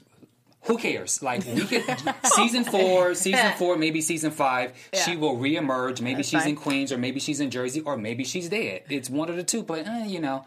[0.64, 1.22] Who cares?
[1.22, 1.84] Like we could
[2.24, 4.72] season four, season four, maybe season five.
[4.92, 6.02] She will reemerge.
[6.02, 6.54] Maybe she's in.
[6.54, 8.82] Queens, or maybe she's in Jersey, or maybe she's dead.
[8.90, 9.62] It's one of the two.
[9.62, 10.44] But eh, you know,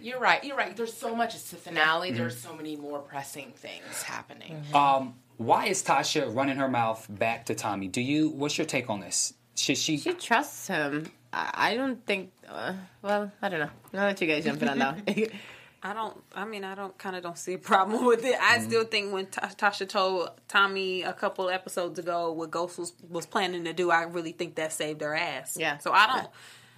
[0.00, 0.42] You're right.
[0.42, 0.74] You're right.
[0.74, 1.34] There's so much.
[1.34, 2.12] It's the finale.
[2.12, 4.62] There's so many more pressing things happening.
[4.74, 7.88] um, why is Tasha running her mouth back to Tommy?
[7.88, 8.30] Do you?
[8.30, 9.34] What's your take on this?
[9.54, 9.98] Should she?
[9.98, 11.10] She trusts him.
[11.32, 12.32] I, I don't think.
[12.50, 13.70] Uh, well, I don't know.
[13.94, 15.06] I'll let you guys jump in on that.
[15.06, 15.26] one.
[15.82, 16.22] I don't.
[16.34, 18.36] I mean, I don't kind of don't see a problem with it.
[18.40, 22.92] I still think when Ta- Tasha told Tommy a couple episodes ago what Ghost was
[23.08, 25.56] was planning to do, I really think that saved her ass.
[25.58, 25.78] Yeah.
[25.78, 26.28] So I don't.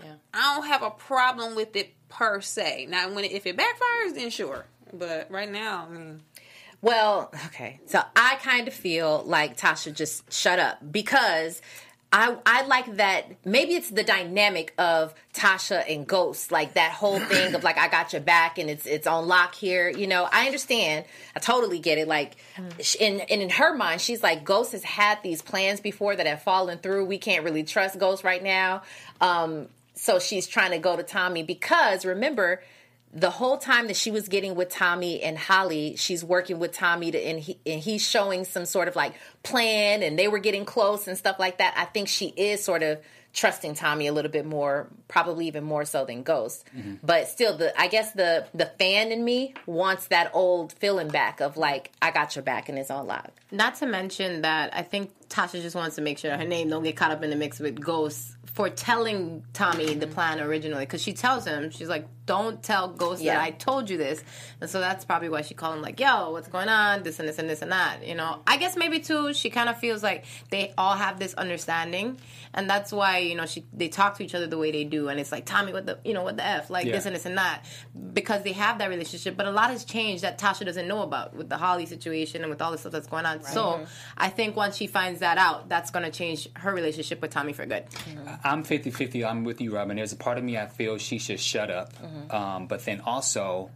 [0.05, 0.15] Yeah.
[0.35, 2.87] I don't have a problem with it per se.
[2.89, 4.67] Now, when it, if it backfires, then sure.
[4.93, 6.21] But right now, I mean,
[6.81, 7.81] Well, okay.
[7.87, 11.63] So I kind of feel like Tasha just shut up because
[12.13, 13.25] I I like that.
[13.45, 17.89] Maybe it's the dynamic of Tasha and Ghost, like that whole thing of like I
[17.89, 19.89] got your back and it's it's on lock here.
[19.89, 21.07] You know, I understand.
[21.35, 22.07] I totally get it.
[22.07, 22.37] Like,
[22.81, 26.27] sh- in and in her mind, she's like Ghost has had these plans before that
[26.27, 27.07] have fallen through.
[27.07, 28.83] We can't really trust Ghost right now.
[29.21, 32.63] Um, so she's trying to go to Tommy because remember
[33.13, 37.11] the whole time that she was getting with Tommy and Holly, she's working with Tommy
[37.11, 40.65] to, and, he, and he's showing some sort of like plan and they were getting
[40.65, 41.75] close and stuff like that.
[41.77, 43.01] I think she is sort of
[43.35, 46.65] trusting Tommy a little bit more, probably even more so than Ghost.
[46.77, 46.97] Mm-hmm.
[47.03, 51.41] But still the I guess the the fan in me wants that old feeling back
[51.41, 53.31] of like I got your back and it's on lock.
[53.51, 56.83] Not to mention that I think Tasha just wants to make sure her name don't
[56.83, 60.85] get caught up in the mix with Ghost for telling Tommy the plan originally.
[60.85, 63.35] Because she tells him, she's like, "Don't tell Ghost Yeah.
[63.37, 64.23] that I told you this."
[64.61, 67.03] And so that's probably why she called him like, "Yo, what's going on?
[67.03, 69.69] This and this and this and that." You know, I guess maybe too she kind
[69.69, 72.19] of feels like they all have this understanding,
[72.53, 75.09] and that's why you know she they talk to each other the way they do,
[75.09, 76.93] and it's like Tommy, what the you know what the f like Yeah.
[76.93, 77.65] this and this and that
[78.13, 79.37] because they have that relationship.
[79.37, 82.51] But a lot has changed that Tasha doesn't know about with the Holly situation and
[82.51, 83.43] with all the stuff that's going on.
[83.45, 83.87] So
[84.19, 87.53] I think once she finds that out, that's going to change her relationship with Tommy
[87.55, 87.87] for good.
[87.91, 88.29] Mm-hmm.
[88.45, 89.25] I'm 50 50.
[89.25, 89.97] I'm with you, Robin.
[89.97, 91.93] There's a part of me I feel she should shut up.
[92.33, 93.71] Um, but then also,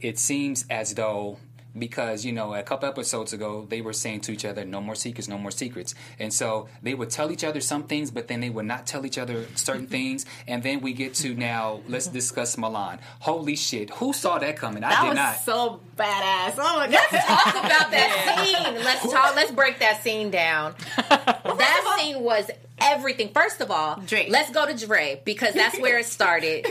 [0.00, 1.38] it seems as though.
[1.78, 4.94] Because you know, a couple episodes ago, they were saying to each other, "No more
[4.94, 8.40] secrets, no more secrets," and so they would tell each other some things, but then
[8.40, 10.26] they would not tell each other certain things.
[10.46, 12.98] And then we get to now, let's discuss Milan.
[13.20, 14.84] Holy shit, who saw that coming?
[14.84, 15.36] I did was not.
[15.36, 16.56] so badass.
[16.58, 17.06] Oh my god!
[17.10, 18.84] Let's talk about that scene.
[18.84, 19.34] Let's talk.
[19.34, 20.74] Let's break that scene down.
[21.08, 22.50] that scene was
[22.82, 23.30] everything.
[23.32, 24.28] First of all, Dre.
[24.28, 26.66] let's go to Dre because that's where it started.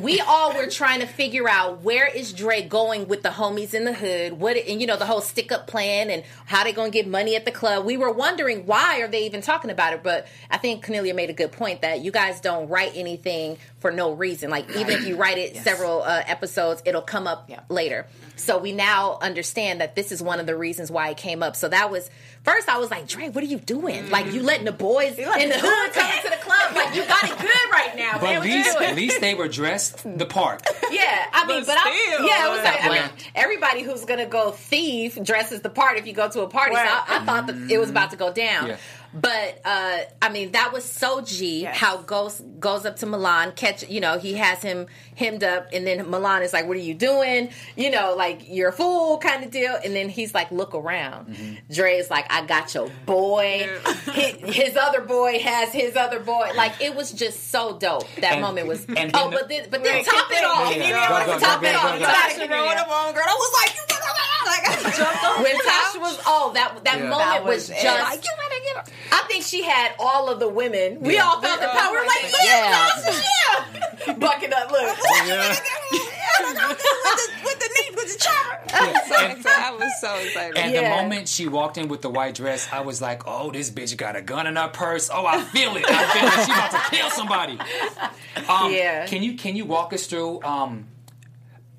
[0.00, 3.84] we all were trying to figure out where is Dre going with the homies in
[3.84, 4.34] the hood.
[4.34, 7.06] What and you know the whole stick up plan and how they going to get
[7.08, 7.84] money at the club.
[7.84, 10.02] We were wondering why are they even talking about it.
[10.02, 13.90] But I think Kennelia made a good point that you guys don't write anything for
[13.90, 14.50] no reason.
[14.50, 17.60] Like even if you write it several uh, episodes, it'll come up Yeah.
[17.68, 18.06] later.
[18.36, 21.54] So we now understand that this is one of the reasons why it came up.
[21.54, 22.10] So that was
[22.42, 24.10] first I was like, Dre, what are you doing?
[24.10, 26.74] Like you letting the boys in the hood come into the club?
[26.74, 28.14] Like you got it good right now.
[28.14, 28.36] but man.
[28.36, 30.66] at least, at least they were dressed the part.
[30.90, 34.26] Yeah, I mean, but, But I, yeah, it was like I mean, everybody who's gonna
[34.26, 36.74] go thief dresses the part if you go to a party.
[36.74, 38.68] So I, I thought that it was about to go down.
[38.68, 38.76] Yeah.
[39.14, 41.62] But uh, I mean, that was so G.
[41.62, 45.86] How Ghost goes up to Milan, catch you know he has him hemmed up, and
[45.86, 49.44] then Milan is like, "What are you doing?" You know, like you're a fool kind
[49.44, 49.76] of deal.
[49.84, 51.36] And then he's like, "Look around."
[51.70, 53.68] Dre is like, "I got your boy."
[54.12, 56.50] his, his other boy has his other boy.
[56.56, 58.08] Like it was just so dope.
[58.16, 58.84] That And- moment was.
[58.86, 60.74] and oh, but then but then top it off.
[60.76, 61.38] Yeah, yeah.
[61.38, 61.92] Top it off.
[61.92, 62.04] go, go.
[62.04, 63.22] Tasha rode up on girl.
[63.26, 63.80] I was like, you
[64.46, 65.42] like I jumped on.
[65.42, 67.08] When Tasha was, oh, that that Yeah.
[67.08, 67.82] moment That was, was it.
[67.82, 68.02] just.
[68.10, 68.84] Like, you better get her.
[69.12, 71.00] I think she had all of the women.
[71.00, 71.92] We all felt the power.
[71.92, 72.70] We're like, Yeah.
[72.70, 73.22] yeah, Tasha,
[74.06, 74.14] yeah.
[74.14, 74.96] Bucking up, look.
[77.44, 78.60] with the knee, with the chopper.
[79.08, 79.50] So.
[79.50, 80.56] I was so excited.
[80.58, 83.70] And the moment she walked in with the white dress, I was like, "Oh, this
[83.70, 85.10] bitch got a gun in her purse.
[85.12, 85.84] Oh, I feel it.
[85.86, 86.46] I feel it.
[86.46, 87.58] She about to kill somebody."
[88.48, 89.06] Um, Yeah.
[89.06, 90.42] Can you can you walk us through?
[90.42, 90.86] Um,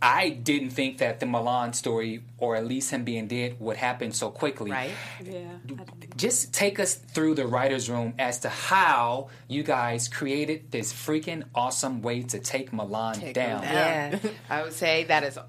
[0.06, 4.12] I didn't think that the Milan story, or at least him being dead, would happen
[4.12, 4.70] so quickly.
[4.70, 4.92] Right?
[5.24, 5.54] yeah.
[6.16, 11.44] Just take us through the writers' room as to how you guys created this freaking
[11.56, 13.64] awesome way to take Milan down.
[13.64, 14.20] Yeah.
[14.50, 15.40] I would say that is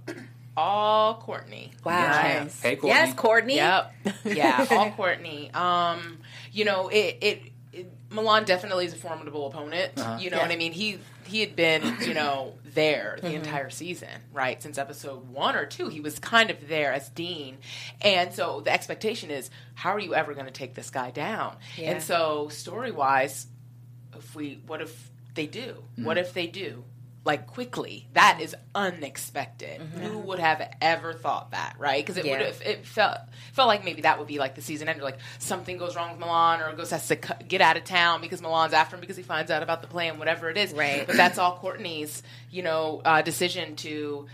[0.57, 1.73] all Courtney.
[1.85, 2.01] Wow.
[2.01, 2.59] Yes.
[2.63, 2.89] Hey, Courtney.
[2.89, 3.57] Yes, Courtney.
[3.57, 3.93] Yep.
[4.25, 5.51] Yeah, all Courtney.
[5.53, 6.17] Um,
[6.51, 7.43] you know, it, it,
[7.75, 9.93] it Milan definitely is a formidable opponent.
[10.19, 10.73] You know what I mean?
[10.73, 13.37] He he had been, you know, there the mm-hmm.
[13.37, 14.63] entire season, right?
[14.63, 17.59] Since episode one or two, he was kind of there as Dean.
[18.01, 21.57] And so the expectation is, how are you ever going to take this guy down?
[21.77, 21.93] Yeah.
[21.93, 23.47] And so story wise,
[24.15, 25.83] if we what if they do?
[25.97, 26.27] What mm-hmm.
[26.27, 26.85] if they do?
[27.27, 29.81] Like quickly, that is unexpected.
[29.81, 32.03] Who would have ever thought that, right?
[32.03, 32.39] Because it Yeah.
[32.39, 33.19] would have it felt
[33.53, 36.21] felt like maybe that would be like the season ender, like something goes wrong with
[36.21, 39.23] Milan, or goes has to get out of town because Milan's after him because he
[39.23, 40.73] finds out about the plan, whatever it is.
[40.73, 41.07] Right.
[41.07, 44.27] But that's all Courtney's, you know, uh, decision to,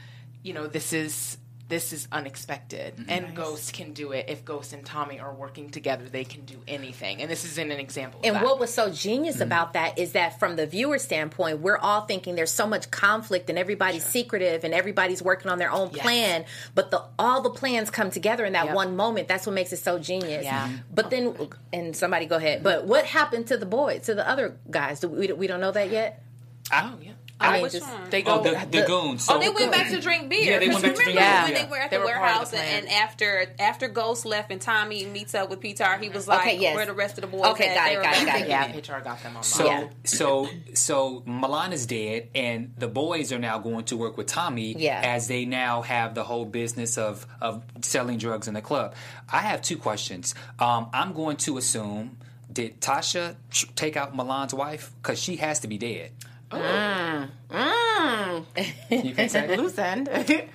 [0.42, 1.38] you know, this is
[1.72, 3.08] this is unexpected, mm-hmm.
[3.10, 4.26] and Ghost can do it.
[4.28, 7.70] If Ghost and Tommy are working together, they can do anything, and this is an
[7.72, 8.20] example.
[8.20, 8.44] Of And that.
[8.44, 9.44] what was so genius mm-hmm.
[9.44, 13.48] about that is that from the viewer standpoint, we're all thinking there's so much conflict
[13.48, 16.02] and everybody's secretive and everybody's working on their own Yes.
[16.02, 16.44] plan,
[16.74, 18.74] but the all the plans come together in that Yep.
[18.74, 19.26] one moment.
[19.26, 20.44] That's what makes it so genius.
[20.44, 20.68] Yeah.
[20.92, 22.62] But then, and somebody go ahead.
[22.62, 25.00] But what happened to the boy, to the other guys?
[25.00, 26.22] Do we, we don't know that yet.
[26.70, 27.12] oh yeah.
[27.42, 27.86] I mean, just?
[28.10, 28.40] They go.
[28.40, 29.26] Oh, the, the, the- goons.
[29.30, 30.52] Oh, they went back to drink beer.
[30.52, 32.08] Yeah, they went back to drink Remember beer, when they were at They the were
[32.08, 32.82] part the warehouse plan.
[32.84, 36.58] and after after Ghost left and Tommy meets up with Petar, he was like, Okay,
[36.58, 36.76] yes.
[36.76, 37.74] "Where the rest of the boys?" Okay, at?
[37.74, 38.48] got They it, got it, got it, there.
[38.90, 39.42] yeah, HR got them on.
[39.42, 39.88] So, Yeah.
[40.04, 44.74] so, so Milan is dead, and the boys are now going to work with Tommy
[44.78, 45.00] Yeah.
[45.04, 48.94] as they now have the whole business of of selling drugs in the club.
[49.32, 50.34] I have two questions.
[50.58, 52.18] Um, I'm going to assume
[52.52, 53.34] did Tasha
[53.76, 56.10] take out Milan's wife because she has to be dead.
[56.52, 58.44] Mm.
[58.90, 60.08] You can say Loose end.
[60.08, 60.48] Mm,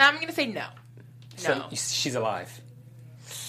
[0.00, 0.66] I'm gonna say no.
[1.36, 1.66] so No.
[1.72, 2.60] she's alive.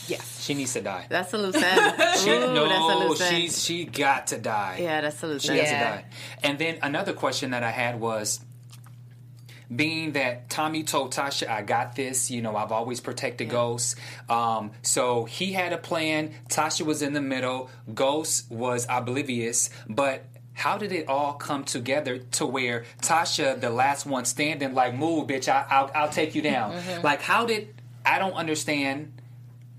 [0.07, 0.41] Yes.
[0.43, 1.05] She needs to die.
[1.09, 1.95] that's a loose end.
[2.20, 3.36] She, Ooh, no, that's a loose end.
[3.38, 4.80] she's she got to die.
[4.82, 5.59] yeah, that's a loose She end.
[5.61, 6.05] has to die.
[6.43, 8.41] And then another question that I had was
[9.76, 13.96] being that Tommy told Tasha, I got this, you know, I've always protected Ghost.
[14.30, 16.34] Um, so he had a plan.
[16.50, 17.70] Tasha was in the middle.
[17.94, 19.70] Ghost was oblivious.
[19.88, 24.96] But how did it all come together to where Tasha, the last one standing, like,
[24.96, 26.76] move, bitch, I, I'll, I'll take you down?
[27.04, 27.74] Like, how did,
[28.06, 29.14] I don't understand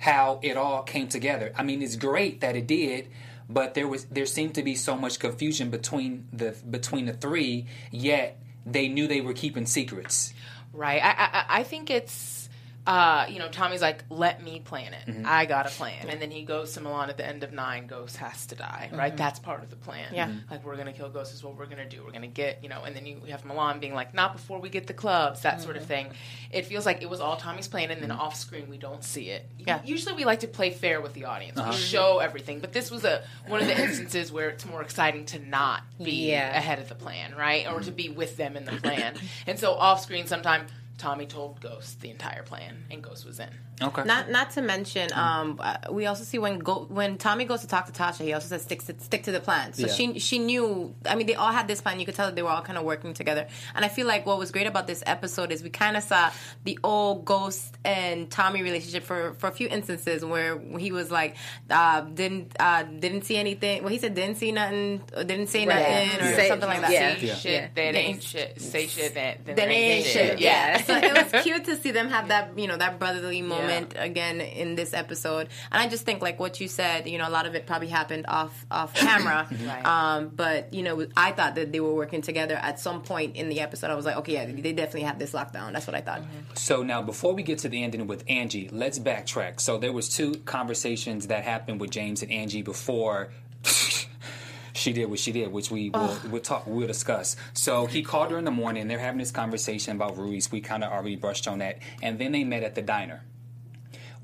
[0.04, 1.52] how it all came together.
[1.56, 3.08] I mean, it's great that it did,
[3.48, 7.66] but there was there seemed to be so much confusion between the between the three.
[7.90, 10.32] Yet they knew they were keeping secrets.
[10.72, 11.02] Right.
[11.02, 12.43] I I, I think it's
[12.86, 15.06] uh, you know, Tommy's like, let me plan it.
[15.08, 15.22] Mm-hmm.
[15.24, 16.08] I got a plan.
[16.10, 18.90] And then he goes to Milan at the end of nine, Ghost has to die,
[18.92, 19.08] right?
[19.08, 19.16] Mm-hmm.
[19.16, 20.12] That's part of the plan.
[20.12, 20.28] Yeah.
[20.28, 20.50] Mm.
[20.50, 22.02] Like, we're going to kill Ghost is what we're going to do.
[22.04, 24.60] We're going to get, you know, and then you have Milan being like, not before
[24.60, 25.82] we get the clubs, that sort Mm-hmm.
[25.82, 26.06] of thing.
[26.50, 29.30] It feels like it was all Tommy's plan, and then off screen, we don't see
[29.30, 29.48] it.
[29.58, 29.80] Yeah.
[29.84, 31.58] Usually we like to play fair with the audience.
[31.58, 31.70] Uh-huh.
[31.70, 32.60] We show everything.
[32.60, 36.30] But this was a one of the instances where it's more exciting to not be
[36.30, 36.54] Yeah.
[36.56, 37.66] ahead of the plan, right?
[37.66, 37.96] Or to Mm-hmm.
[37.96, 39.14] be with them in the plan.
[39.46, 40.66] and so off screen, sometime
[40.98, 43.50] Tommy told Ghost the entire plan, and Ghost was in.
[43.82, 44.04] Okay.
[44.04, 45.60] Not not to mention, um,
[45.90, 48.62] we also see when go when Tommy goes to talk to Tasha, he also says
[48.62, 49.72] stick to, stick to the plan.
[49.72, 49.92] So Yeah.
[49.92, 50.94] she she knew.
[51.06, 51.98] I mean, they all had this plan.
[51.98, 53.48] You could tell that they were all kind of working together.
[53.74, 56.30] And I feel like what was great about this episode is we kind of saw
[56.62, 61.36] the old Ghost and Tommy relationship for for a few instances where he was like
[61.68, 63.82] uh, didn't uh, didn't see anything.
[63.82, 66.08] Well, he said didn't see nothing, or didn't say Right.
[66.08, 66.92] nothing, or Say- something like that.
[66.92, 67.14] yeah.
[67.16, 67.34] Say Yeah.
[67.34, 67.68] shit Yeah.
[67.74, 68.60] that ain't shit.
[68.60, 70.38] Say shit that, that then ain't shit.
[70.38, 70.78] Yeah.
[70.78, 70.82] Yeah.
[70.84, 73.63] so it was cute to see them have that, you know, that brotherly moment
[73.96, 75.48] again in this episode.
[75.70, 77.88] And I just think, like what you said, you know, a lot of it probably
[77.88, 79.48] happened off off camera.
[79.66, 79.84] Right.
[79.84, 83.48] um, but you know, I thought that they were working together at some point in
[83.48, 83.90] the episode.
[83.90, 85.72] I was like, okay, yeah, they definitely have this lockdown.
[85.72, 86.22] That's what I thought.
[86.54, 89.60] So now, before we get to the ending with Angie, let's backtrack.
[89.60, 93.30] So there was two conversations that happened with James and Angie before
[94.74, 97.36] she did what she did, which we will we'll talk we'll discuss.
[97.52, 98.88] So he called her in the morning.
[98.88, 100.50] They're having this conversation about Ruiz.
[100.50, 103.22] We kind of already brushed on that, and then they met at the diner,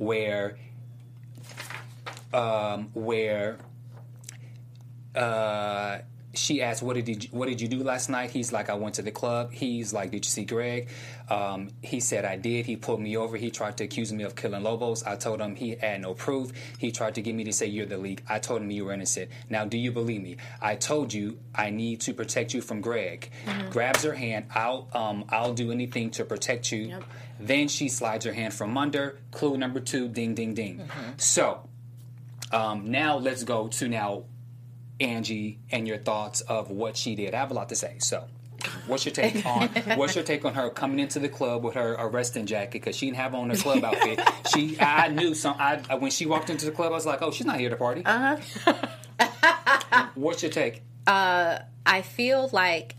[0.01, 0.57] where
[2.33, 3.59] um, where
[5.15, 5.99] uh,
[6.33, 8.95] she asked, "What did you, what did you do last night?" He's like, "I went
[8.95, 10.89] to the club." He's like, "Did you see Greg?"
[11.29, 13.37] Um, he said, "I did." He pulled me over.
[13.37, 15.03] He tried to accuse me of killing Lobos.
[15.03, 16.51] I told him he had no proof.
[16.79, 18.23] He tried to get me to say you're the leak.
[18.27, 19.31] I told him you were innocent.
[19.51, 20.39] Now, do you believe me?
[20.63, 23.31] I told you I need to protect you from Greg.
[23.69, 24.47] Grabs her hand.
[24.55, 27.01] I'll um, I'll do anything to protect you.
[27.41, 29.19] Then she slides her hand from under.
[29.33, 30.09] Clue number two.
[30.09, 30.89] Ding ding ding.
[31.17, 31.67] So.
[32.53, 34.25] Um, now let's go to now
[34.99, 37.35] Angie and your thoughts of what she did.
[37.35, 37.97] I have a lot to say.
[37.99, 38.25] So,
[38.87, 41.95] what's your take on what's your take on her coming into the club with her
[41.99, 44.21] arresting jacket because she didn't have on her club outfit.
[44.53, 45.55] She, I knew some.
[45.61, 47.77] I when she walked into the club, I was like, oh, she's not here to
[47.77, 48.03] party.
[48.05, 48.37] Uh
[48.77, 50.07] huh.
[50.17, 50.83] what's your take?
[51.07, 52.97] Uh, I feel like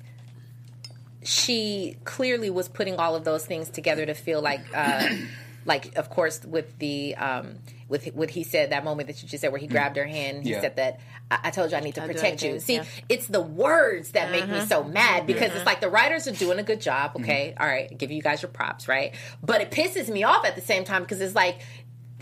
[1.23, 5.07] she clearly was putting all of those things together to feel like, uh,
[5.65, 9.41] like of course with the um, with what he said that moment that you just
[9.41, 10.61] said where he grabbed her hand, he Yeah.
[10.61, 10.99] said that
[11.29, 12.59] I, I told you I need to I'll protect you.
[12.59, 12.85] See, yeah.
[13.09, 16.57] it's the words that make me so mad because it's like the writers are doing
[16.57, 17.11] a good job.
[17.17, 19.13] Okay, all right, give you guys your props, right?
[19.43, 21.59] But it pisses me off at the same time because it's like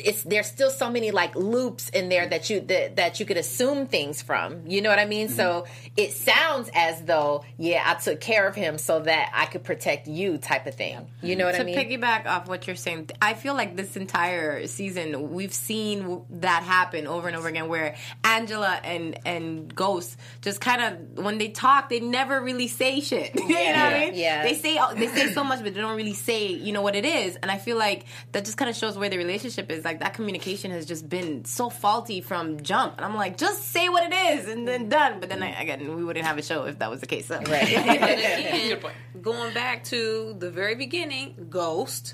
[0.04, 3.38] it's there's still so many like loops in there that you that, that you could
[3.38, 4.68] assume things from.
[4.68, 5.28] You know what I mean?
[5.28, 5.36] Mm-hmm.
[5.36, 9.64] So it sounds as though yeah, I took care of him so that I could
[9.64, 11.08] protect you, type of thing.
[11.22, 11.76] You know what to I mean?
[11.76, 16.64] To piggyback off what you're saying, I feel like this entire season we've seen that
[16.64, 21.50] happen over and over again, where Angela and and Ghost just kind of when they
[21.50, 23.36] talk, they never really say shit.
[23.36, 24.16] you know what I mean?
[24.16, 24.44] Yeah.
[24.44, 27.06] They say they say so much, but they don't really say you know what it
[27.06, 27.36] is.
[27.38, 29.86] And I feel like that just kind of shows where the relationship is.
[29.90, 32.98] Like that communication has just been so faulty from jump.
[32.98, 35.20] And I'm like, just say what it is and then done.
[35.20, 37.26] But then I, again, we wouldn't have a show if that was the case.
[37.26, 37.40] So.
[37.40, 38.80] But again,
[39.20, 42.14] going back to the very beginning, Ghost,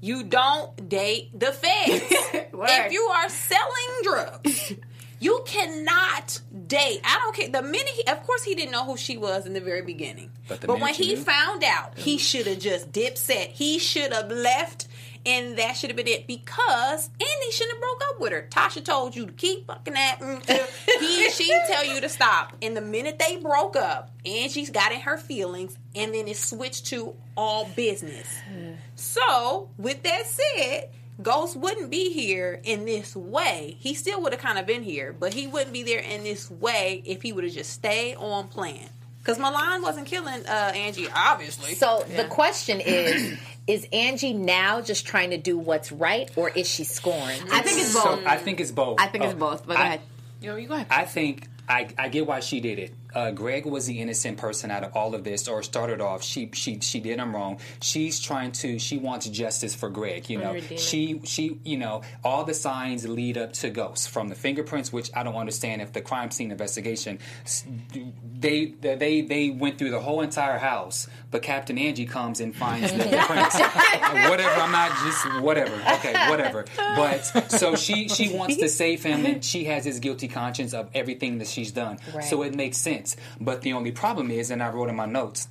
[0.00, 2.02] you don't date the feds.
[2.66, 4.72] If you are selling drugs,
[5.20, 7.00] You cannot date.
[7.04, 7.48] I don't care.
[7.48, 10.30] The minute he, of course, he didn't know who she was in the very beginning.
[10.48, 13.50] But the when he knew- found out, he should have just dip set.
[13.50, 14.88] He should have left,
[15.26, 16.26] and that should have been it.
[16.26, 18.48] Because Andy shouldn't have broke up with her.
[18.50, 20.18] Tasha told you to keep fucking that.
[20.20, 20.66] until
[21.00, 22.56] he, she tell you to stop.
[22.62, 26.86] And the minute they broke up, Angie's got in her feelings, and then it switched
[26.86, 28.26] to all business.
[28.96, 30.90] So, with that said,
[31.22, 33.76] Ghost wouldn't be here in this way.
[33.78, 36.50] He still would have kind of been here, but he wouldn't be there in this
[36.50, 38.88] way if he would have just stayed on plan.
[39.20, 41.74] Because Milan wasn't killing uh, Angie, obviously.
[41.74, 46.68] So the question is: Is Angie now just trying to do what's right, or is
[46.68, 47.40] she scorned?
[47.50, 48.26] I think it's So both.
[48.26, 49.00] I think it's both.
[49.00, 49.66] I think it's Oh, both.
[49.66, 50.00] But go I- ahead.
[50.42, 50.86] Yo, you go ahead.
[50.90, 52.92] I think I, I get why she did it.
[53.14, 56.22] Uh, Greg was the innocent person out of all of this, or started off.
[56.22, 57.60] She she she did him wrong.
[57.80, 58.78] She's trying to.
[58.78, 60.28] She wants justice for Greg.
[60.28, 64.34] You know, she she you know all the signs lead up to ghosts from the
[64.34, 67.18] fingerprints, which I don't understand if the crime scene investigation.
[68.40, 72.90] They they they went through the whole entire house, but Captain Angie comes and finds
[72.92, 73.58] the prints.
[74.28, 74.60] whatever.
[74.60, 75.74] I'm not just whatever.
[75.94, 76.64] Okay, whatever.
[76.76, 80.88] But so she she wants to save him, and she has his guilty conscience of
[80.94, 81.98] everything that she's done.
[82.22, 83.03] So it makes sense.
[83.40, 85.48] But the only problem is, and I wrote in my notes.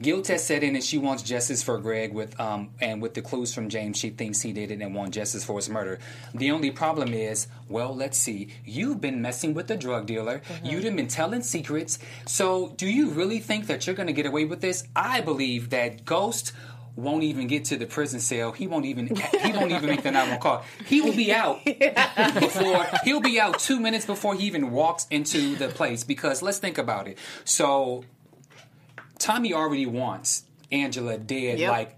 [0.00, 2.12] Guilt has set in, and she wants justice for Greg.
[2.12, 5.14] With um, and with the clues from James, she thinks he did it and wants
[5.14, 6.00] justice for his murder.
[6.34, 8.48] The only problem is, well, let's see.
[8.64, 10.42] You've been messing with the drug dealer.
[10.64, 11.98] You've been telling secrets.
[12.26, 14.84] So, do you really think that you're going to get away with this?
[14.96, 16.52] I believe that Ghost
[16.96, 18.52] won't even get to the prison cell.
[18.52, 19.06] He won't even.
[19.06, 20.64] He won't even make the 911 call.
[20.86, 22.86] He will be out before.
[23.04, 26.04] He'll be out two minutes before he even walks into the place.
[26.04, 27.18] Because let's think about it.
[27.44, 28.04] So
[29.18, 31.70] Tommy already wants Angela dead Yep.
[31.70, 31.96] like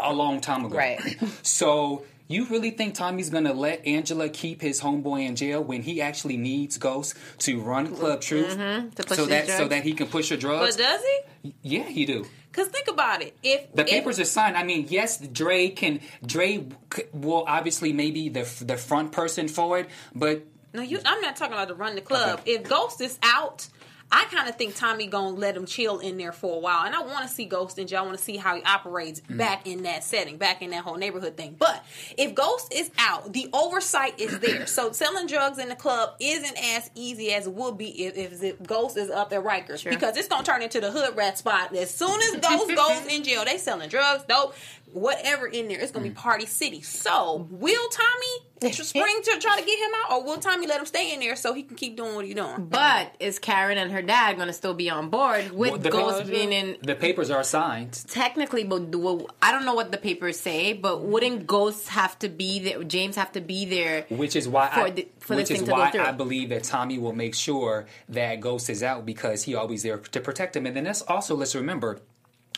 [0.00, 0.76] a long time ago.
[0.76, 1.00] Right.
[1.42, 6.00] So you really think Tommy's gonna let Angela keep his homeboy in jail when he
[6.02, 8.90] actually needs Ghost to run Club Truth Mm-hmm.
[8.90, 10.76] to push so that so that he can push her drugs?
[10.76, 11.00] but does
[11.42, 11.54] he?
[11.62, 12.26] yeah, he do.
[12.58, 13.36] Because think about it.
[13.42, 14.56] If The if- papers are signed.
[14.56, 16.00] I mean, yes, Dre can.
[16.26, 16.66] Dre
[17.12, 20.42] will obviously maybe the the front person for it, but
[20.74, 20.98] No, you.
[21.04, 22.40] I'm not talking about to run the club.
[22.40, 22.54] Okay.
[22.54, 23.68] If Ghost is out,
[24.10, 26.94] I kind of think Tommy gonna let him chill in there for a while, and
[26.94, 28.00] I want to see Ghost in jail.
[28.00, 29.36] I want to see how he operates Mm.
[29.36, 31.56] back in that setting, back in that whole neighborhood thing.
[31.58, 31.84] But
[32.16, 34.66] if Ghost is out, the oversight is there.
[34.66, 38.62] so selling drugs in the club isn't as easy as it would be if, if
[38.62, 41.74] Ghost is up at Rikers because it's gonna turn into the hood rat spot.
[41.76, 44.54] As soon as Ghost goes in jail, they selling drugs, dope,
[44.92, 45.78] whatever in there.
[45.80, 46.80] It's gonna be party city.
[46.80, 50.86] So will Tommy spring to try to get him out, or will Tommy let him
[50.86, 52.66] stay in there so he can keep doing what he's doing?
[52.66, 55.90] But is Karen and her dad going to still be on board with Well, the
[55.90, 56.76] Ghost papers- being in?
[56.82, 57.92] the papers are signed.
[58.08, 60.72] Technically, but do- I don't know what the papers say.
[60.72, 62.84] But wouldn't Ghost have to be there?
[62.84, 64.06] James have to be there?
[64.08, 65.90] Which is why For I, the- for which is thing to go why.
[65.98, 69.98] I believe that Tommy will make sure that Ghost is out because he always there
[69.98, 70.66] to protect him.
[70.66, 72.00] And then that's also let's remember.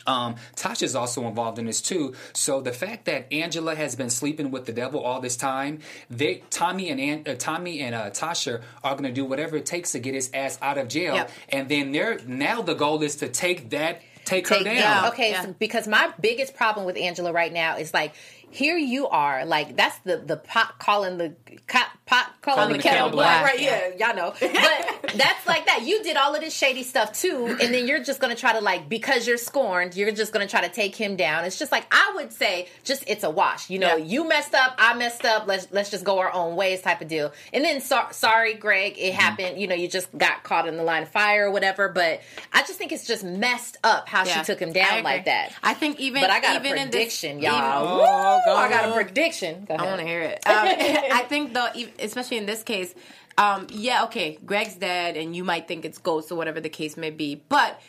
[0.07, 2.13] Um, Tasha's also involved in this too.
[2.33, 5.79] So the fact that Angela has been sleeping with the devil all this time,
[6.09, 9.65] they Tommy and An- uh, Tommy and uh, Tasha are going to do whatever it
[9.65, 11.15] takes to get his ass out of jail.
[11.15, 11.31] Yep.
[11.49, 14.75] And then they're now the goal is to take that take, her Take- down.
[14.75, 15.43] yeah, okay, Yeah.
[15.43, 18.13] so- because my biggest problem with Angela right now is like,
[18.51, 21.33] here you are, like that's the the pot calling the
[21.67, 23.59] pot, pot calling, the, kettle black, right?
[23.61, 24.33] Yeah, y'all know.
[24.39, 25.83] But that's like that.
[25.83, 28.59] You did all of this shady stuff too, and then you're just gonna try to
[28.61, 31.45] like because you're scorned, you're just gonna try to take him down.
[31.45, 33.69] It's just like I would say, just it's a wash.
[33.69, 34.03] You know, Yeah.
[34.03, 35.47] you messed up, I messed up.
[35.47, 37.31] Let's let's just go our own ways, type of deal.
[37.53, 39.59] And then so, sorry, Greg, it happened.
[39.59, 41.87] You know, you just got caught in the line of fire or whatever.
[41.89, 44.39] But I just think it's just messed up how Yeah.
[44.39, 45.53] she took him down like that.
[45.63, 47.53] I think even But I got even a in this- prediction, y'all.
[47.87, 48.41] Oh, Woo!
[48.53, 49.65] go I got a prediction.
[49.65, 50.43] Go I want to hear it.
[50.51, 52.93] Um, I think though, ev- especially in this case,
[53.37, 56.97] um, yeah, okay, Greg's dead, and you might think it's ghosts or whatever the case
[56.97, 57.79] may be, but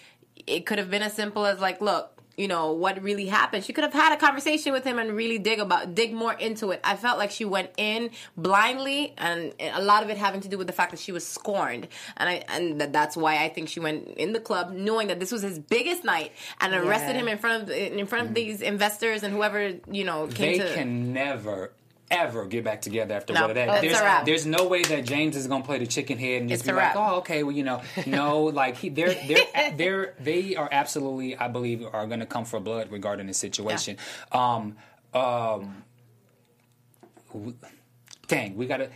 [0.47, 2.09] it could have been as simple as like, look.
[2.35, 3.63] You know what really happened.
[3.63, 6.71] She could have had a conversation with him and really dig about dig more into
[6.71, 6.81] it.
[6.83, 8.09] I felt like she went in
[8.39, 11.27] blindly, and a lot of it having to do with the fact that she was
[11.27, 15.09] scorned, and I and that- that's why I think she went in the club knowing
[15.09, 17.21] that this was his biggest night and arrested Yeah.
[17.21, 20.67] him in front of in front of these investors and whoever you know came they
[20.67, 20.75] to.
[20.75, 21.73] can never
[22.13, 23.69] ever get back together after No, what that.
[23.69, 24.25] it's there's, a wrap.
[24.27, 26.75] there's no way that James is gonna play the chicken head and just It's be
[26.77, 31.37] like, oh, okay, well, you know, no, like he, they're they're they're they are absolutely,
[31.37, 33.97] I believe, are gonna come for blood regarding this situation.
[34.31, 34.77] Um,
[35.15, 35.83] um,
[37.33, 37.57] w-
[38.29, 38.91] dang, we gotta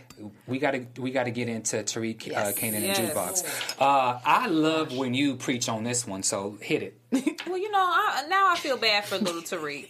[0.47, 2.99] we gotta we gotta get into Tariq uh, Kanan Yes.
[2.99, 3.75] and Jukebox.
[3.81, 6.99] Uh, I love when you preach on this one, so hit it.
[7.47, 9.87] Well, you know, I, now I feel bad for little Tariq.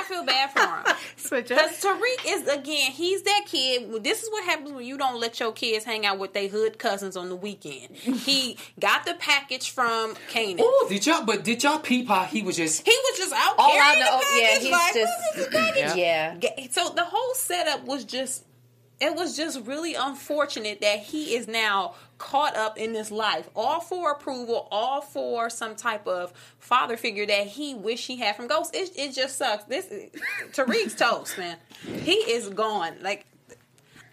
[0.00, 0.96] I feel bad for him.
[1.30, 4.04] Because Tariq is again, he's that kid.
[4.04, 6.78] This is what happens when you don't let your kids hang out with their hood
[6.78, 7.96] cousins on the weekend.
[7.96, 10.60] He got the package from Kanan.
[10.60, 11.24] Ooh, did y'all?
[11.24, 12.84] But did y'all peep how he was just?
[12.86, 14.62] He was just out oh, All carrying out the the- yeah, package.
[14.62, 15.96] he's like, just- what is this package?
[15.98, 16.36] Yeah.
[16.36, 18.44] Ga- So the whole setup was just
[19.04, 23.48] it was just really unfortunate that he is now caught up in this life.
[23.54, 28.36] All for approval all for some type of father figure that he wish he had
[28.36, 29.64] from ghost it, it just sucks.
[29.64, 29.86] This
[30.52, 31.58] tariq's toast man.
[32.02, 32.94] He is gone.
[33.02, 33.26] Like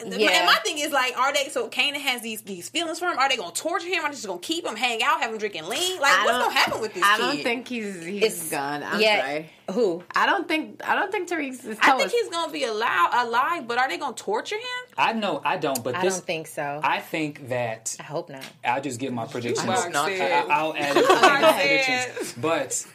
[0.05, 0.29] Yeah.
[0.31, 1.49] And my thing is like, are they?
[1.49, 3.17] So Kanan has these these feelings for him.
[3.19, 4.03] Are they going to torture him?
[4.03, 5.99] Are they just going to keep him, hang out, have him drinking lean?
[5.99, 7.21] Like, I what's going to happen with this I kid?
[7.21, 8.83] don't think he's he's It's- gone.
[8.83, 9.21] I'm yeah.
[9.25, 9.49] sorry.
[9.71, 10.03] Who?
[10.13, 13.09] I don't think I don't think Tariq's is I think he's going to be alive,
[13.13, 14.93] alive, but are they going to torture him?
[14.97, 16.81] I know I don't, but I this don't think so.
[16.83, 18.43] I, I think that I hope not.
[18.65, 19.67] I'll just give my predictions.
[19.69, 22.33] I will add it to my predictions.
[22.33, 22.85] But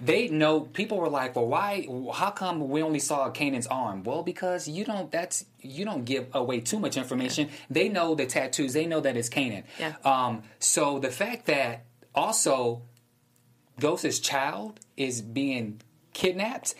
[0.00, 1.86] they know people were like, "Well, why?
[2.14, 5.10] How come we only saw Kanan's arm?" Well, because you don't.
[5.10, 7.50] That's you don't give away too much information.
[7.68, 8.72] They know the tattoos.
[8.72, 9.64] They know that it's Kanan.
[9.78, 9.94] Yeah.
[10.04, 10.42] Um.
[10.58, 11.84] So the fact that
[12.14, 12.82] also
[13.78, 15.80] Ghost's child is being
[16.12, 16.74] kidnapped.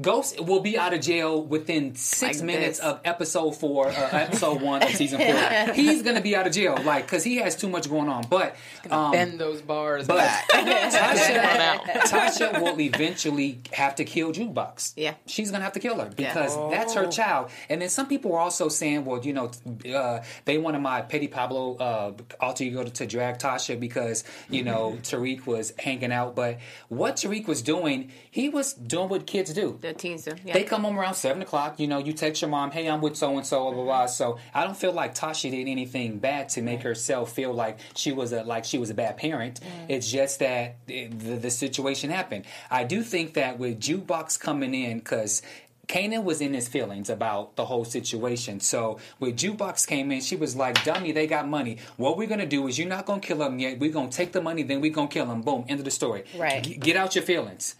[0.00, 2.86] Ghost will be out of jail within six Like minutes this.
[2.86, 5.74] of episode four, uh, episode one of season four.
[5.74, 8.24] He's gonna be out of jail, like, because he has too much going on.
[8.30, 8.56] But
[8.90, 10.48] um, Bend those bars but back.
[10.50, 14.94] Tasha, Tasha will eventually have to kill Jukebox.
[14.96, 15.12] Yeah.
[15.26, 17.50] she's gonna have to kill her because that's her child.
[17.68, 19.50] And then some people are also saying, well, you know,
[19.94, 24.98] uh, they wanted my Petty Pablo uh, alter ego to drag Tasha because you know
[25.02, 26.34] Tariq was hanging out.
[26.34, 29.78] But what Tariq was doing, he was doing what kids do.
[29.92, 30.32] The teens do.
[30.44, 30.54] Yeah.
[30.54, 31.78] They come home around seven o'clock.
[31.78, 34.06] You know, you text your mom, "Hey, I'm with so and so." Blah blah blah.
[34.06, 38.12] So I don't feel like Tasha did anything bad to make herself feel like she
[38.12, 39.60] was a like she was a bad parent.
[39.88, 42.44] It's just that it, the, the situation happened.
[42.70, 45.42] I do think that with Jukebox coming in, because.
[45.88, 48.60] Kanan was in his feelings about the whole situation.
[48.60, 51.78] So when Jukebox came in, she was like, "Dummy, they got money.
[51.96, 53.78] What we're gonna do is you're not gonna kill them yet.
[53.78, 55.42] We're gonna take the money, then we're gonna kill them.
[55.42, 56.24] Boom, end of the story.
[56.38, 56.62] Right.
[56.62, 57.74] G- get out your feelings.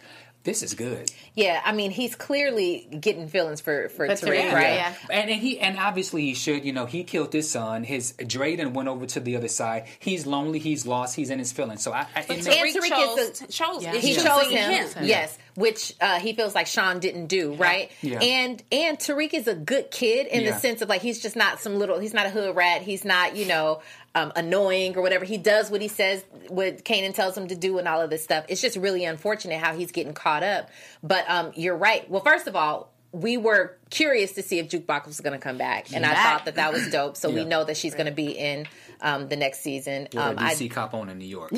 [0.44, 1.08] This is good.
[1.34, 4.74] Yeah, I mean, he's clearly getting feelings for for For Tariq, Tariq, right?
[4.74, 4.94] yeah.
[5.08, 6.64] And, and he and obviously he should.
[6.64, 7.84] You know, he killed his son.
[7.84, 9.84] His Drayden went over to the other side.
[10.00, 10.58] He's lonely.
[10.58, 11.14] He's lost.
[11.14, 11.82] He's in his feelings.
[11.82, 13.94] So I, I it But makes- Tariq Tariq chose- chose, chose, Yeah.
[13.94, 15.04] is He choosing chose him, him.
[15.04, 17.92] yes, which uh, he feels like Sean didn't do, right?
[18.00, 18.18] Yeah.
[18.20, 20.52] And and Tariq is a good kid in Yeah.
[20.54, 22.00] the sense of like he's just not some little.
[22.00, 22.82] He's not a hood rat.
[22.82, 23.80] He's not you know
[24.14, 25.24] um, annoying or whatever.
[25.24, 28.22] He does what he says, what Kanan tells him to do, and all of this
[28.24, 28.44] stuff.
[28.48, 30.68] It's just really unfortunate how he's getting caught up.
[31.02, 32.08] But um, you're right.
[32.10, 32.90] Well, first of all.
[33.14, 36.46] We were curious to see if Jukebox was going to come back, and I thought
[36.46, 37.18] that that was dope.
[37.18, 38.66] So we know that she's going to be in
[39.02, 40.04] um, the next season.
[40.04, 41.52] With a Um, I, DC cop on in New York.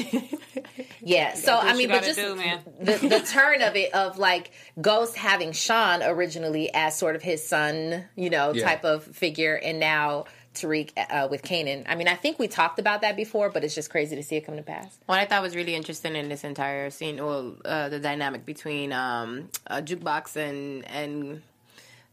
[1.00, 1.34] yeah.
[1.34, 2.34] So I mean, but just do,
[2.80, 4.50] the the turn of it of like
[4.80, 8.64] Ghost having Sean originally as sort of his son, you know, Yeah.
[8.64, 10.24] type of figure, and now
[10.54, 11.84] Tariq uh, with Kanan.
[11.86, 14.36] I mean, I think we talked about that before, but it's just crazy to see
[14.36, 14.98] it come to pass.
[15.06, 18.92] What I thought was really interesting in this entire scene, well, uh, the dynamic between
[18.92, 21.42] um, uh, jukebox and and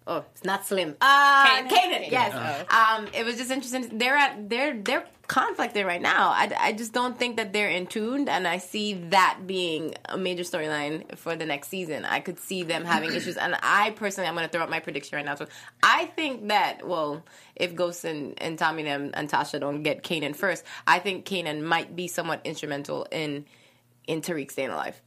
[0.08, 0.96] oh, it's not Slim.
[1.00, 1.70] Uh, Kanan.
[1.70, 2.66] Kanan, yes.
[2.72, 3.98] Um, it was just interesting.
[3.98, 6.28] They're at they're they're conflicted right now.
[6.28, 10.18] I, I just don't think that they're in tuned, and I see that being a
[10.18, 12.04] major storyline for the next season.
[12.04, 14.82] I could see them having issues, and I personally, I'm going to throw out my
[14.82, 15.36] prediction right now.
[15.36, 15.48] So
[15.82, 17.24] I think that well,
[17.56, 21.64] if Ghost and, and Tommy and, and Tasha don't get Kanan first, I think Kanan
[21.64, 23.46] might be somewhat instrumental in
[24.08, 25.02] in Tariq staying alive.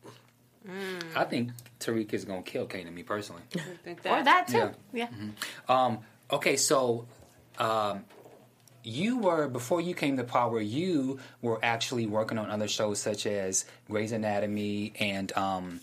[1.14, 1.50] I think
[1.80, 2.94] Tariq is gonna kill Kanan.
[2.94, 3.42] Me personally.
[3.84, 4.70] Think Or that too.
[4.94, 5.08] Yeah.
[5.12, 5.28] Yeah.
[5.68, 5.98] Um,
[6.30, 7.04] okay, so
[7.58, 8.06] um,
[8.84, 10.60] you were before you came to Power.
[10.60, 15.80] You were actually working on other shows such as Grey's Anatomy and um,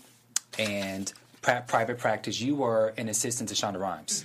[0.58, 2.40] and Pri- Private Practice.
[2.40, 4.24] You were an assistant to Shonda Rhimes.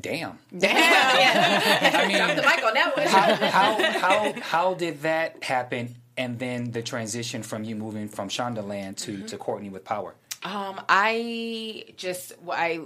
[0.00, 0.38] Damn.
[0.52, 3.06] I mean, Mike on that one.
[3.06, 5.94] how, how how how did that happen?
[6.16, 10.14] And then the transition from you moving from Shondaland to to Courtney with Power.
[10.42, 12.80] Um, I just I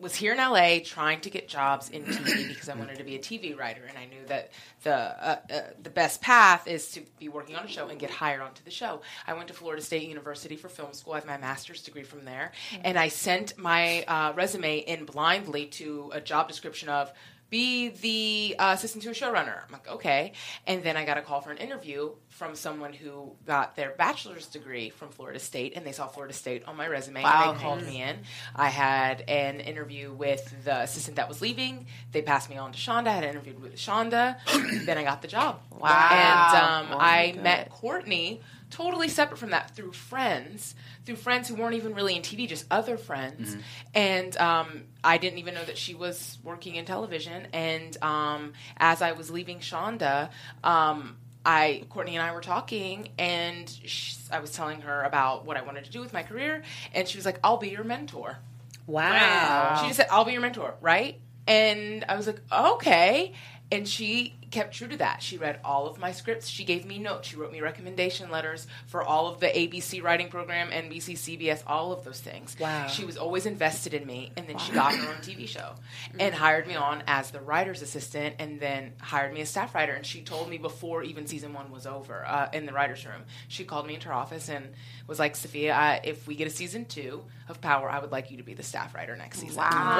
[0.00, 3.16] was here in LA trying to get jobs in TV because I wanted to be
[3.16, 4.50] a TV writer, and I knew that
[4.82, 8.10] the uh, uh, the best path is to be working on a show and get
[8.10, 9.02] hired onto the show.
[9.26, 11.14] I went to Florida State University for film school.
[11.14, 15.66] I have my master's degree from there, and I sent my uh, resume in blindly
[15.66, 17.12] to a job description of
[17.50, 19.64] be the uh, assistant to a showrunner.
[19.66, 20.32] I'm like, okay.
[20.66, 24.46] And then I got a call for an interview from someone who got their bachelor's
[24.46, 27.22] degree from Florida State, and they saw Florida State on my resume.
[27.22, 27.50] Wow.
[27.50, 28.18] And they called me in.
[28.54, 31.86] I had an interview with the assistant that was leaving.
[32.12, 33.08] They passed me on to Shonda.
[33.08, 34.36] I had an interview with Shonda.
[34.86, 35.60] then I got the job.
[35.76, 36.08] Wow.
[36.10, 38.40] And um, Oh I my met Courtney
[38.70, 42.66] totally separate from that through friends, through friends who weren't even really in TV, just
[42.70, 43.56] other friends.
[43.94, 47.48] And um, I didn't even know that she was working in television.
[47.52, 50.30] And um, as I was leaving Shonda,
[50.64, 55.56] um, I Courtney and I were talking, and sh I was telling her about what
[55.56, 56.62] I wanted to do with my career,
[56.92, 58.38] and she was like, "I'll be your mentor."
[58.86, 59.78] Wow.
[59.80, 61.18] She just said, "I'll be your mentor," right?
[61.46, 63.32] And I was like, "Okay."
[63.72, 65.22] And she kept true to that.
[65.22, 66.48] She read all of my scripts.
[66.48, 67.28] She gave me notes.
[67.28, 71.92] She wrote me recommendation letters for all of the ABC writing program, NBC, CBS, all
[71.92, 72.56] of those things.
[72.58, 72.86] Wow.
[72.88, 74.32] She was always invested in me.
[74.36, 75.74] And then she got her own TV show
[76.18, 79.92] and hired me on as the writer's assistant and then hired me as staff writer.
[79.92, 83.22] And she told me before even season one was over uh, in the writer's room,
[83.48, 84.68] she called me into her office and
[85.06, 88.30] was like, Safia, I, if we get a season two of Power, I would like
[88.30, 89.56] you to be the staff writer next season.
[89.56, 89.96] Wow.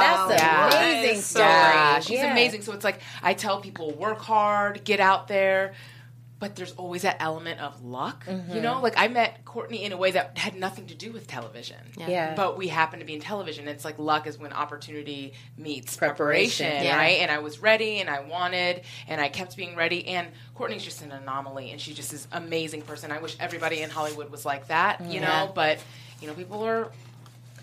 [0.00, 0.66] That's Yeah.
[0.66, 0.72] an
[1.02, 1.44] amazing story.
[1.46, 2.32] Yeah, she's Yeah.
[2.32, 2.62] amazing.
[2.62, 5.74] So it's like I tell people work hard, get out there,
[6.38, 8.24] but there's always that element of luck.
[8.24, 8.54] Mm-hmm.
[8.54, 11.26] You know, like I met Courtney in a way that had nothing to do with
[11.26, 11.76] television.
[11.98, 12.34] Yeah.
[12.34, 13.68] But we happened to be in television.
[13.68, 16.66] It's like luck is when opportunity meets Preparation.
[16.66, 16.96] preparation, Yeah.
[16.96, 17.20] right?
[17.20, 21.02] And I was ready and I wanted and I kept being ready and Courtney's just
[21.02, 23.12] an anomaly and she just is amazing person.
[23.12, 25.44] I wish everybody in Hollywood was like that, you Yeah.
[25.44, 25.78] know, but
[26.22, 26.90] you know, people are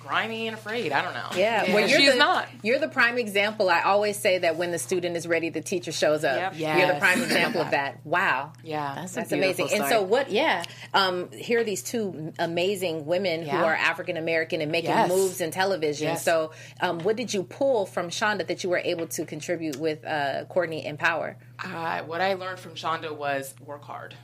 [0.08, 0.92] grimy and afraid.
[0.92, 1.30] I don't know.
[1.36, 2.48] Yeah, And well, you're she's the, not.
[2.64, 3.70] You're the prime example.
[3.70, 6.58] I always say that when the student is ready, the teacher shows up.
[6.58, 6.78] Yep.
[6.80, 8.06] You're the prime example of that.
[8.06, 8.54] Wow.
[8.64, 8.94] Yeah.
[8.96, 9.82] That's, That's beautiful amazing.
[9.82, 10.32] And so, what?
[10.32, 15.10] Yeah, um, here are these two amazing women who are African American and making Yes.
[15.10, 16.08] moves in television.
[16.10, 16.24] Yes.
[16.24, 16.52] So,
[16.82, 20.46] um, what did you pull from Shonda that you were able to contribute with uh,
[20.46, 21.38] Courtney and Power?
[21.64, 24.16] Uh, what I learned from Shonda was work hard.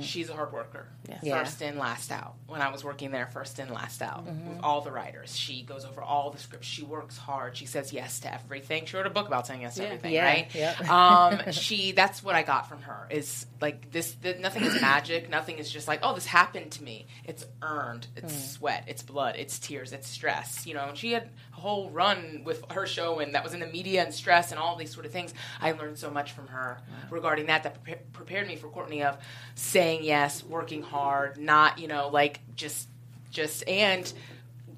[0.00, 0.88] She's a hard worker.
[1.22, 1.38] Yeah.
[1.42, 2.34] First in, last out.
[2.46, 5.36] When I was working there, first in, last out with all the writers.
[5.36, 6.66] She goes over all the scripts.
[6.66, 7.56] She works hard.
[7.56, 8.84] She says yes to everything.
[8.86, 10.54] She wrote a book about saying yes to everything, Yeah, right?
[10.54, 10.80] yep.
[10.90, 11.92] Um, she.
[11.92, 13.06] That's what I got from her.
[13.10, 14.12] Is like this.
[14.12, 15.28] The, nothing is magic.
[15.30, 17.06] Nothing is just like oh, this happened to me.
[17.24, 18.06] It's earned.
[18.16, 18.84] It's sweat.
[18.86, 19.36] It's blood.
[19.38, 19.92] It's tears.
[19.92, 20.66] It's stress.
[20.66, 20.86] You know.
[20.88, 24.04] And she had a whole run with her show, and that was in the media
[24.04, 25.32] and stress and all these sort of things.
[25.60, 26.80] I learned so much from her
[27.10, 27.62] regarding that.
[27.64, 29.16] That prepa- prepared me for Courtney of
[29.54, 30.97] saying yes, working hard,
[31.38, 32.88] not you know like just
[33.30, 34.12] just and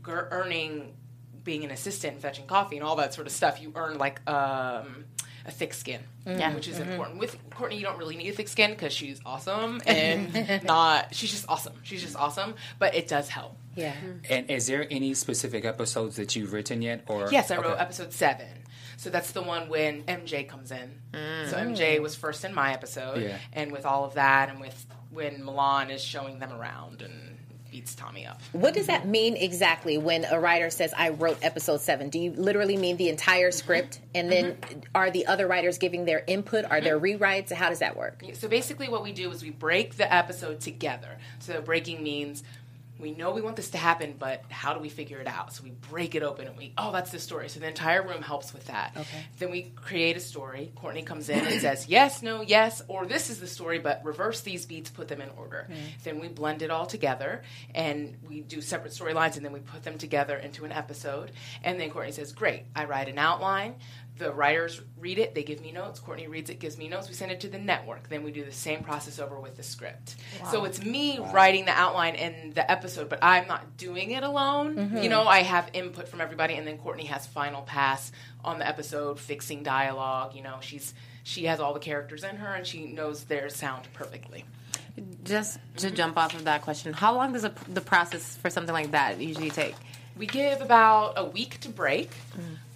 [0.02, 0.94] gr- earning
[1.44, 3.60] being an assistant and fetching coffee and all that sort of stuff.
[3.60, 5.04] You earn like um,
[5.46, 6.54] a thick skin, Yeah.
[6.54, 6.90] which is mm-hmm.
[6.90, 7.18] important.
[7.18, 11.14] With Courtney, you don't really need a thick skin because she's awesome and not.
[11.14, 11.74] She's just awesome.
[11.82, 13.56] She's just awesome, but it does help.
[13.74, 13.92] Yeah.
[13.92, 14.32] Mm-hmm.
[14.32, 17.04] And is there any specific episodes that you've written yet?
[17.06, 18.48] Or Yes, I wrote episode seven.
[18.96, 21.00] So that's the one when MJ comes in.
[21.12, 22.02] So MJ mm.
[22.02, 23.38] was first in my episode, Yeah.
[23.54, 27.30] and with all of that, and with when Milan is showing them around and
[27.70, 28.40] beats Tommy up.
[28.52, 32.08] What does that mean exactly when a writer says, I wrote episode seven?
[32.08, 33.96] Do you literally mean the entire script?
[33.98, 34.16] Mm-hmm.
[34.16, 36.64] And then are the other writers giving their input?
[36.64, 37.22] Are there mm-hmm.
[37.22, 37.52] rewrites?
[37.52, 38.24] How does that work?
[38.34, 41.18] So basically, what we do is we break the episode together.
[41.38, 42.42] So breaking means
[43.00, 45.52] we know we want this to happen, but how do we figure it out?
[45.52, 47.48] So we break it open and we, oh, that's the story.
[47.48, 48.92] So the entire room helps with that.
[48.96, 49.24] Okay.
[49.38, 50.72] Then we create a story.
[50.76, 54.40] Courtney comes in and says, yes, no, yes, or this is the story, but reverse
[54.42, 55.68] these beats, put them in order.
[56.04, 57.42] Then we blend it all together
[57.74, 61.32] and we do separate storylines and then we put them together into an episode.
[61.62, 63.74] And then Courtney says, great, I write an outline.
[64.20, 65.98] The writers read it, they give me notes.
[65.98, 67.08] Courtney reads it, gives me notes.
[67.08, 68.10] We send it to the network.
[68.10, 70.16] Then we do the same process over with the script.
[70.50, 74.76] So it's me writing the outline and the episode, but I'm not doing it alone.
[74.76, 74.98] Mm-hmm.
[74.98, 78.12] You know, I have input from everybody, and then Courtney has final pass
[78.44, 80.34] on the episode, fixing dialogue.
[80.34, 80.92] You know, she's
[81.22, 84.44] she has all the characters in her, and she knows their sound perfectly.
[85.24, 88.74] Just to jump off of that question, how long does a, the process for something
[88.74, 89.74] like that usually take?
[90.20, 92.10] We give about a week to break,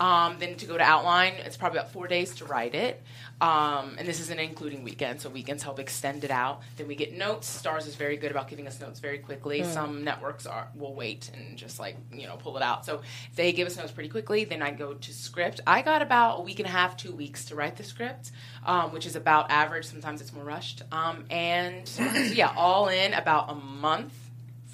[0.00, 1.34] um, then to go to outline.
[1.34, 3.02] It's probably about four days to write it,
[3.38, 5.24] um, and this isn't including weekends.
[5.24, 6.62] So weekends help extend it out.
[6.78, 7.62] Then we get notes.
[7.62, 9.62] Starz is very good about giving us notes very quickly.
[9.62, 12.86] Some networks are will wait and just like you know pull it out.
[12.86, 13.02] So
[13.36, 14.46] they give us notes pretty quickly.
[14.46, 15.60] Then I go to script.
[15.66, 18.30] I got about a week and a half, two weeks to write the script,
[18.64, 19.84] um, which is about average.
[19.84, 20.80] Sometimes it's more rushed.
[20.90, 24.14] Um, and so yeah, all in about a month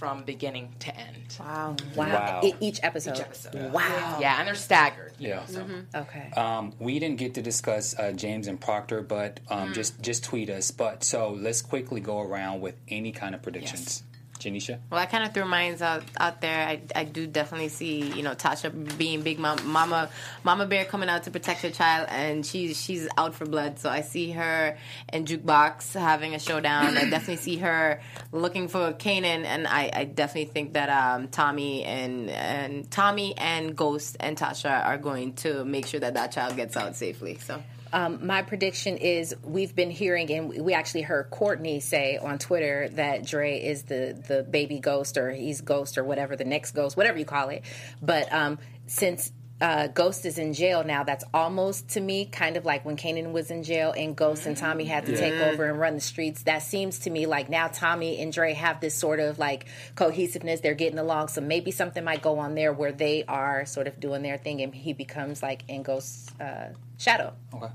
[0.01, 1.37] from beginning to end.
[1.39, 1.77] Wow.
[1.95, 2.07] Wow.
[2.07, 2.41] Wow.
[2.43, 3.17] E- each episode.
[3.17, 3.71] Each episode.
[3.71, 4.17] Wow.
[4.19, 5.13] Yeah, and they're staggered.
[5.19, 5.37] you Yeah.
[5.37, 5.67] know, so.
[5.95, 6.31] Okay.
[6.39, 10.49] Um, we didn't get to discuss uh, James and Proctor, but um, just just tweet
[10.49, 10.71] us.
[10.71, 14.03] But so let's quickly go around with any kind of predictions.
[14.41, 16.67] Janeisha, Well, I kind of threw mines out out there.
[16.67, 20.11] I, I do definitely see you know Tasha being big mom, mama
[20.43, 23.79] mama bear coming out to protect her child, and she's she's out for blood.
[23.79, 24.77] So I see her
[25.09, 26.97] and Jukebox having a showdown.
[26.97, 28.01] I definitely see her
[28.33, 33.77] looking for Kanan, and I, I definitely think that um, Tommy and and Tommy and
[33.77, 37.39] Ghost and Tasha are going to make sure that that child gets out safely.
[37.39, 37.63] So
[37.93, 42.89] Um, my prediction is we've been hearing, and we actually heard Courtney say on Twitter
[42.91, 46.97] that Dre is the the baby ghost, or he's ghost, or whatever the next ghost,
[46.97, 47.65] whatever you call it.
[48.01, 51.05] But um, since uh, Ghost is in jail now.
[51.05, 54.57] That's almost to me kind of like when Kanan was in jail and Ghost and
[54.57, 56.45] Tommy had to take over and run the streets.
[56.45, 60.61] That seems to me like now Tommy and Dre have this sort of like cohesiveness.
[60.61, 61.29] They're getting along.
[61.29, 64.63] So maybe something might go on there where they are sort of doing their thing
[64.63, 66.71] and he becomes like in Ghost's uh,
[67.01, 67.33] shadow.
[67.53, 67.69] Okay.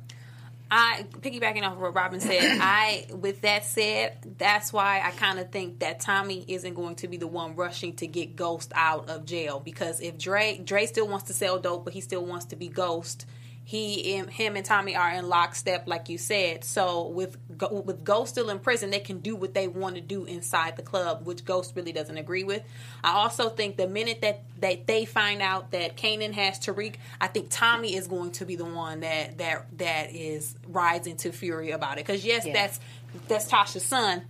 [0.70, 2.42] I piggybacking off of what Robin said.
[2.62, 7.08] I, with that said, that's why I kind of think that Tommy isn't going to
[7.08, 11.08] be the one rushing to get Ghost out of jail because if Dre Dre still
[11.08, 13.26] wants to sell dope, but he still wants to be Ghost.
[13.68, 16.63] He, him, him and Tommy are in lockstep, like you said.
[16.63, 17.36] So with
[17.72, 20.84] with Ghost still in prison, they can do what they want to do inside the
[20.84, 22.61] club, which Ghost really doesn't agree with.
[23.03, 27.26] I also think the minute that that they find out that Kanan has Tariq, I
[27.26, 31.72] think Tommy is going to be the one that that that is rides into fury
[31.72, 32.05] about it.
[32.05, 32.53] Because yes, Yeah.
[32.53, 32.80] that's
[33.28, 34.26] that's Tasha's son,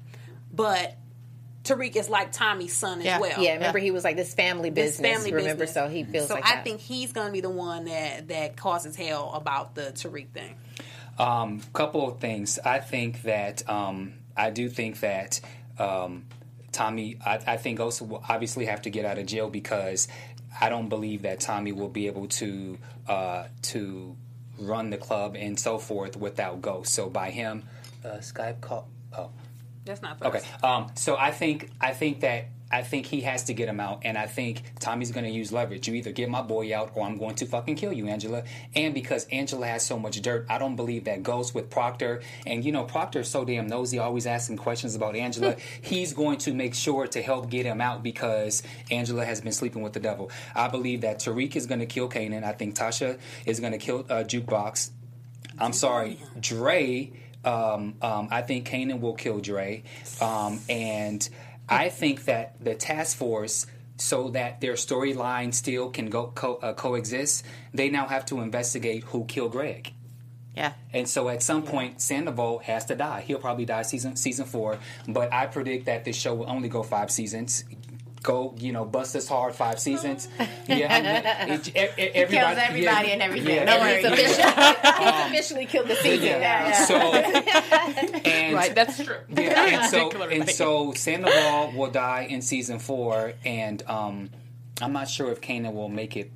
[0.53, 0.95] but
[1.66, 3.20] Tariq is like Tommy's son as Yeah.
[3.20, 3.41] well.
[3.41, 5.11] Yeah, remember he was like this family This business.
[5.18, 5.74] family remember, business.
[5.74, 6.63] so he feels so like I that.
[6.63, 10.55] think he's going to be the one that that causes hell about the Tariq thing.
[11.18, 12.59] Um, couple of things.
[12.63, 15.41] I think that um, I do think that
[15.80, 16.26] um,
[16.72, 17.18] Tommy.
[17.26, 20.07] I, I think Ghost will obviously have to get out of jail because
[20.59, 24.16] I don't believe that Tommy will be able to uh, to
[24.59, 26.93] run the club and so forth without Ghost.
[26.93, 27.63] So by him,
[28.03, 28.88] uh, Skype call.
[29.18, 29.30] Oh,
[29.86, 30.45] That's not first.
[30.45, 30.67] Okay.
[30.67, 34.01] Um, so I think I think that I think he has to get him out,
[34.03, 35.88] and I think Tommy's going to use leverage.
[35.88, 38.43] You either get my boy out, or I'm going to fucking kill you, Angela.
[38.75, 42.21] And because Angela has so much dirt, I don't believe that goes with Proctor.
[42.45, 45.55] And you know, Proctor is so damn nosy, always asking questions about Angela.
[45.81, 49.83] He's going to make sure to help get him out because Angela has been sleeping
[49.83, 50.31] with the devil.
[50.55, 52.43] I believe that Tariq is going to kill Kanan.
[52.43, 54.89] I think Tasha is going to kill uh, Jukebox.
[55.59, 57.11] I'm sorry, Dre.
[57.46, 59.84] Um, um, I think Kanan will kill Dre,
[60.20, 61.28] um, and
[61.70, 63.68] I think that the task force,
[63.98, 69.04] so that their storyline still can go co- uh, coexist, they now have to investigate
[69.06, 69.93] who killed Greg.
[70.56, 70.74] Yeah.
[70.93, 73.22] And so at some point, Sandoval has to die.
[73.22, 74.80] He'll probably die season season four.
[75.08, 77.66] But I predict that this show will only go five seasons.
[78.26, 80.28] Go, you know, bust this hard five seasons.
[80.67, 83.55] Yeah, it, it, it, everybody, Kills everybody yeah, and everything.
[83.55, 84.19] Yeah, No every- worries.
[84.19, 86.26] He's officially, he's officially killed the season.
[86.26, 86.67] yeah.
[86.67, 86.86] Yeah.
[86.86, 86.95] So,
[88.26, 89.17] and Right, that's true.
[89.30, 94.32] yeah, and so and so Sandoval will die in season four, and um,
[94.82, 96.32] I'm not sure if Kanan will make it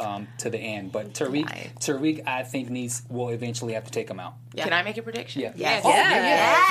[0.00, 1.70] um, to the end, but Tariq, Right.
[1.80, 4.34] Tariq, I think needs will eventually have to take him out.
[4.56, 5.42] Can I make a prediction?
[5.42, 5.52] Yeah.
[5.54, 5.82] Yes.
[5.84, 6.10] Oh, yes.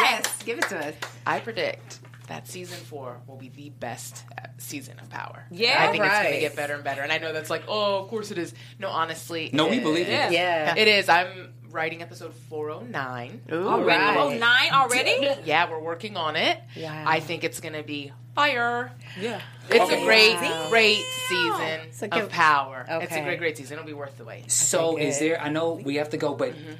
[0.01, 0.43] yeah, Yes.
[0.43, 0.95] Give it to us.
[1.27, 5.45] I predict that season four will be the best uh, season of Power.
[5.51, 7.01] Yeah, I think it's going to get better and better.
[7.01, 8.53] And I know that's like, oh, of course it is.
[8.79, 10.31] No, honestly, No, we it believe it.
[10.31, 10.75] Yeah.
[10.75, 11.09] It is.
[11.09, 13.41] I'm writing episode 409.
[13.51, 13.87] All Already?
[13.87, 14.17] right.
[14.17, 15.27] Oh, nine already?
[15.45, 16.59] Yeah, we're working on it.
[16.75, 17.03] Yeah.
[17.07, 18.91] I think it's going to be fire.
[19.19, 19.41] Yeah.
[19.69, 20.01] It's Okay.
[20.01, 20.67] a great, Wow.
[20.69, 22.85] great season So of give- Power.
[22.87, 23.77] It's a great, great season.
[23.77, 24.51] It'll be worth the wait.
[24.51, 25.41] So is there?
[25.41, 26.71] I know we have to go, but Mm-hmm.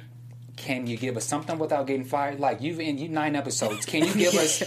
[0.56, 2.40] Can you give us something without getting fired?
[2.40, 3.86] Like you've in you nine episodes.
[3.86, 4.62] Can you give us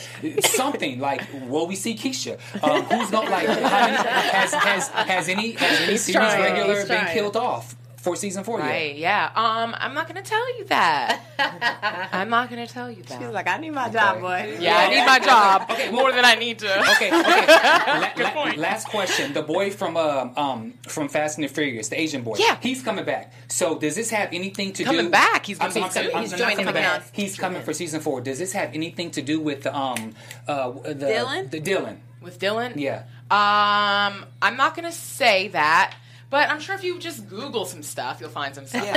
[0.51, 0.99] something?
[0.99, 2.39] Like will we see Keisha?
[2.63, 7.07] Um, who's not like how many, has has has any has any series regular been
[7.07, 7.75] killed off
[8.08, 8.97] for season four Right, yet?
[8.97, 9.32] yeah.
[9.36, 11.20] Um, I'm not going to tell you that.
[12.14, 13.20] I'm not going to tell you that.
[13.22, 14.58] She's like, I need my job, boy.
[14.60, 16.80] yeah, I need my job more than I need to.
[16.91, 17.47] Okay, okay.
[18.24, 19.34] La- la- last question.
[19.34, 22.36] The boy from um, um from Fast and the Furious, the Asian boy.
[22.39, 22.58] Yeah.
[22.62, 23.34] he's coming back.
[23.49, 24.89] So does this have anything to do?
[24.89, 25.45] Coming back?
[25.45, 27.01] He's I'm, gonna I'm, I'm, I'm, he's joining coming back.
[27.01, 27.16] cast.
[27.16, 28.22] He's coming for season four.
[28.22, 30.14] Does this have anything to do with the um
[30.47, 31.49] uh the Dylan?
[31.51, 31.97] The Dylan.
[32.22, 32.74] With Dylan?
[32.76, 33.03] Yeah.
[33.30, 35.93] Um, I'm not going to say that,
[36.30, 38.84] but I'm sure if you just Google some stuff, you'll find some stuff.
[38.88, 38.93] All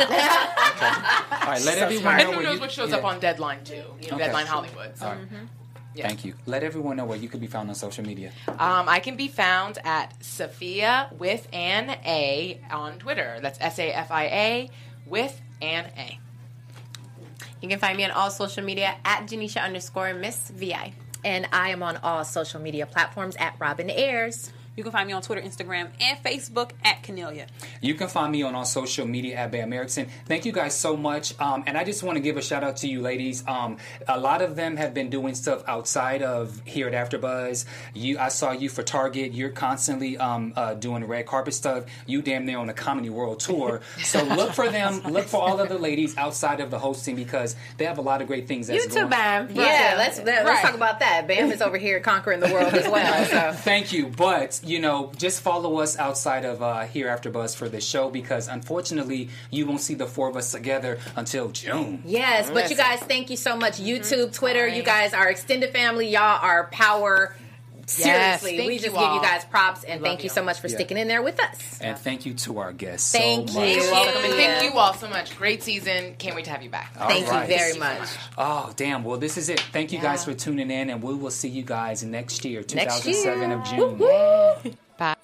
[1.49, 1.62] right.
[1.64, 2.97] Let everyone And know who knows you- what shows yeah.
[2.97, 3.74] up on Deadline, too.
[3.74, 4.18] You know, Okay.
[4.18, 4.97] Deadline Hollywood.
[4.97, 5.07] So.
[5.07, 5.28] All right.
[5.97, 6.35] Thank you.
[6.47, 8.31] Let everyone know where you could be found on social media.
[8.49, 13.39] Um, I can be found at Safia with an A on Twitter.
[13.43, 14.70] That's S A F I A
[15.07, 16.18] with an A.
[17.61, 20.95] You can find me on all social media at Janeisha underscore Miss VI.
[21.24, 24.53] And I am on all social media platforms at Robin Ayers.
[24.77, 27.47] You can find me on Twitter, Instagram, and Facebook at Kennelia.
[27.83, 30.07] You can find me on all social media at Bamm Ericsen.
[30.27, 31.39] Thank you guys so much.
[31.41, 33.47] Um, and I just want to give a shout out to you ladies.
[33.47, 33.77] Um,
[34.09, 37.64] a lot of them have been doing stuff outside of here at AfterBuzz.
[37.95, 39.33] You, I saw you for Target.
[39.35, 41.85] You're constantly um, uh, doing red carpet stuff.
[42.07, 43.81] You damn near on a Comedy World tour.
[44.05, 45.01] So look for them.
[45.03, 48.23] Look for all of the ladies outside of the hosting because they have a lot
[48.23, 48.68] of great things.
[48.68, 49.55] that's You too, going- Bamm.
[49.55, 50.45] Yeah, let's let, Right.
[50.47, 51.27] let's talk about that.
[51.29, 53.25] Bamm is over here conquering the world as well.
[53.27, 54.07] So Thank you.
[54.07, 57.81] But just you know just follow us outside of uh, here after Buzz for the
[57.81, 62.03] show because unfortunately you won't see the four of us together until June.
[62.05, 63.75] Yes, but you guys, thank you so much.
[63.75, 66.09] YouTube, Twitter, you guys are extended family.
[66.09, 67.37] Y'all are power.
[67.91, 70.24] Seriously, thank we you just give you guys props and thank you.
[70.24, 70.30] you.
[70.30, 71.80] so much for sticking in there with us.
[71.80, 73.12] And thank you to our guests.
[73.12, 73.66] Thank so you.
[73.66, 73.76] much.
[73.76, 75.36] You're welcome, and thank you all so much.
[75.36, 76.14] Great season.
[76.18, 76.95] Can't wait to have you back.
[76.95, 77.49] Thank right.
[77.49, 78.09] you very much.
[78.38, 79.05] Oh damn!
[79.05, 79.61] Well, this is it.
[79.72, 83.03] Thank you guys for tuning in, and we will see you guys next year, Next
[83.03, 83.59] 2007 year.
[83.59, 84.76] of June.
[84.99, 85.16] Bye.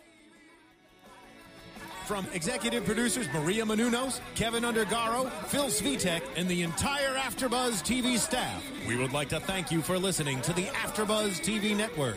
[2.07, 8.65] From executive producers Maria Menounos, Kevin Undergaro, Phil Svitek, and the entire AfterBuzz TV staff,
[8.87, 12.17] we would like to thank you for listening to the AfterBuzz TV network.